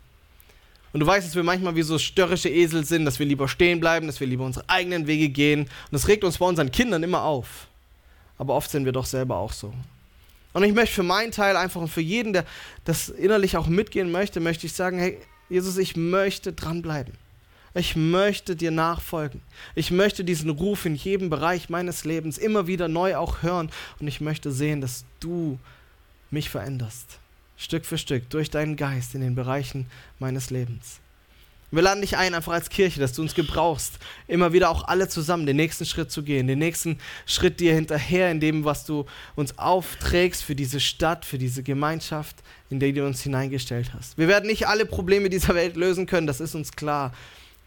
Und 0.93 1.01
du 1.01 1.07
weißt, 1.07 1.27
dass 1.27 1.35
wir 1.35 1.43
manchmal 1.43 1.75
wie 1.77 1.83
so 1.83 1.99
störrische 1.99 2.49
Esel 2.49 2.85
sind, 2.85 3.05
dass 3.05 3.19
wir 3.19 3.27
lieber 3.27 3.49
stehen 3.49 3.81
bleiben, 3.81 4.07
dass 4.07 4.21
wir 4.21 4.27
lieber 4.27 4.45
unsere 4.45 4.69
eigenen 4.69 5.07
Wege 5.07 5.29
gehen. 5.29 5.63
Und 5.63 5.71
das 5.91 6.09
regt 6.09 6.25
uns 6.25 6.39
bei 6.39 6.47
unseren 6.47 6.71
Kindern 6.71 7.03
immer 7.03 7.23
auf. 7.23 7.67
Aber 8.39 8.55
oft 8.55 8.71
sind 8.71 8.85
wir 8.85 8.93
doch 8.93 9.07
selber 9.07 9.37
auch 9.37 9.53
so. 9.53 9.73
Und 10.53 10.63
ich 10.63 10.73
möchte 10.73 10.95
für 10.95 11.03
meinen 11.03 11.33
Teil 11.33 11.57
einfach 11.57 11.81
und 11.81 11.89
für 11.89 12.01
jeden, 12.01 12.33
der 12.33 12.45
das 12.85 13.09
innerlich 13.11 13.57
auch 13.57 13.67
mitgehen 13.67 14.11
möchte, 14.11 14.41
möchte 14.41 14.67
ich 14.67 14.73
sagen, 14.73 14.99
hey, 14.99 15.19
Jesus, 15.49 15.77
ich 15.77 15.97
möchte 15.97 16.53
dranbleiben. 16.53 17.15
Ich 17.75 17.95
möchte 17.95 18.57
dir 18.57 18.71
nachfolgen. 18.71 19.43
Ich 19.75 19.91
möchte 19.91 20.25
diesen 20.25 20.49
Ruf 20.49 20.87
in 20.87 20.95
jedem 20.95 21.29
Bereich 21.29 21.69
meines 21.69 22.05
Lebens 22.05 22.39
immer 22.39 22.67
wieder 22.67 22.89
neu 22.89 23.17
auch 23.17 23.43
hören. 23.43 23.71
Und 24.01 24.09
ich 24.09 24.21
möchte 24.23 24.51
sehen, 24.51 24.81
dass 24.81 25.05
du 25.21 25.59
mich 26.31 26.49
veränderst. 26.49 27.19
Stück 27.59 27.85
für 27.85 27.99
Stück 27.99 28.31
durch 28.31 28.51
deinen 28.51 28.77
Geist 28.77 29.15
in 29.15 29.21
den 29.21 29.35
Bereichen 29.35 29.87
meines 30.19 30.51
Lebens. 30.51 31.01
Wir 31.73 31.83
laden 31.83 32.01
dich 32.01 32.17
ein, 32.17 32.35
einfach 32.35 32.53
als 32.53 32.71
Kirche, 32.71 33.01
dass 33.01 33.13
du 33.13 33.23
uns 33.23 33.35
gebrauchst, 33.35 33.99
immer 34.29 34.53
wieder 34.53 34.71
auch 34.71 34.87
alle 34.87 35.09
zusammen 35.09 35.47
den 35.47 35.57
nächsten 35.57 35.85
Schritt 35.85 36.13
zu 36.13 36.23
gehen, 36.23 36.47
den 36.47 36.61
nächsten 36.61 36.99
Schritt 37.27 37.59
dir 37.59 37.75
hinterher 37.75 38.31
in 38.31 38.39
dem, 38.39 38.65
was 38.65 38.85
du 38.85 39.05
uns 39.35 39.59
aufträgst 39.59 40.45
für 40.45 40.55
diese 40.55 40.79
Stadt, 40.79 41.25
für 41.25 41.39
diese 41.39 41.65
Gemeinschaft, 41.65 42.37
in 42.71 42.79
die 42.79 42.93
du 42.93 43.05
uns 43.05 43.23
hineingestellt 43.23 43.93
hast. 43.95 44.17
Wir 44.17 44.29
werden 44.29 44.47
nicht 44.47 44.69
alle 44.69 44.87
Probleme 44.87 45.29
dieser 45.29 45.55
Welt 45.57 45.77
lösen 45.77 46.07
können, 46.07 46.29
das 46.29 46.41
ist 46.41 46.55
uns 46.55 46.73
klar, 46.73 47.13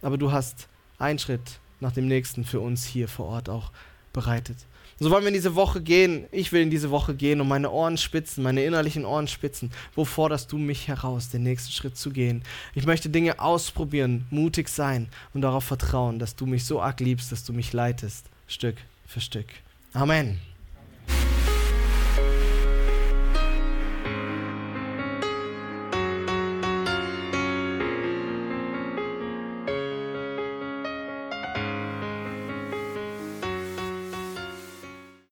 aber 0.02 0.18
du 0.18 0.32
hast 0.32 0.70
einen 0.98 1.20
Schritt 1.20 1.60
nach 1.82 1.92
dem 1.92 2.08
nächsten 2.08 2.46
für 2.46 2.62
uns 2.62 2.86
hier 2.86 3.10
vor 3.10 3.26
Ort 3.26 3.50
auch 3.50 3.72
bereitet. 4.14 4.58
So 5.00 5.10
wollen 5.12 5.24
wir 5.24 5.30
in 5.30 5.34
diese 5.34 5.56
Woche 5.56 5.82
gehen. 5.82 6.26
Ich 6.32 6.52
will 6.52 6.62
in 6.62 6.70
diese 6.70 6.92
Woche 6.92 7.16
gehen 7.16 7.40
und 7.40 7.48
meine 7.48 7.72
Ohren 7.72 7.98
spitzen, 7.98 8.44
meine 8.44 8.64
innerlichen 8.64 9.06
Ohren 9.06 9.28
spitzen. 9.28 9.72
Wo 9.96 10.04
forderst 10.04 10.52
du 10.52 10.58
mich 10.58 10.90
heraus, 10.90 11.30
den 11.30 11.44
nächsten 11.44 11.72
Schritt 11.72 11.96
zu 11.96 12.10
gehen? 12.12 12.44
Ich 12.76 12.86
möchte 12.86 13.10
Dinge 13.10 13.40
ausprobieren, 13.40 14.26
mutig 14.30 14.68
sein 14.68 15.08
und 15.34 15.42
darauf 15.42 15.64
vertrauen, 15.64 16.20
dass 16.20 16.36
du 16.36 16.46
mich 16.46 16.66
so 16.66 16.82
arg 16.82 17.00
liebst, 17.00 17.32
dass 17.32 17.46
du 17.46 17.54
mich 17.54 17.72
leitest, 17.72 18.26
Stück 18.48 18.76
für 19.08 19.22
Stück. 19.22 19.48
Amen. 19.94 20.40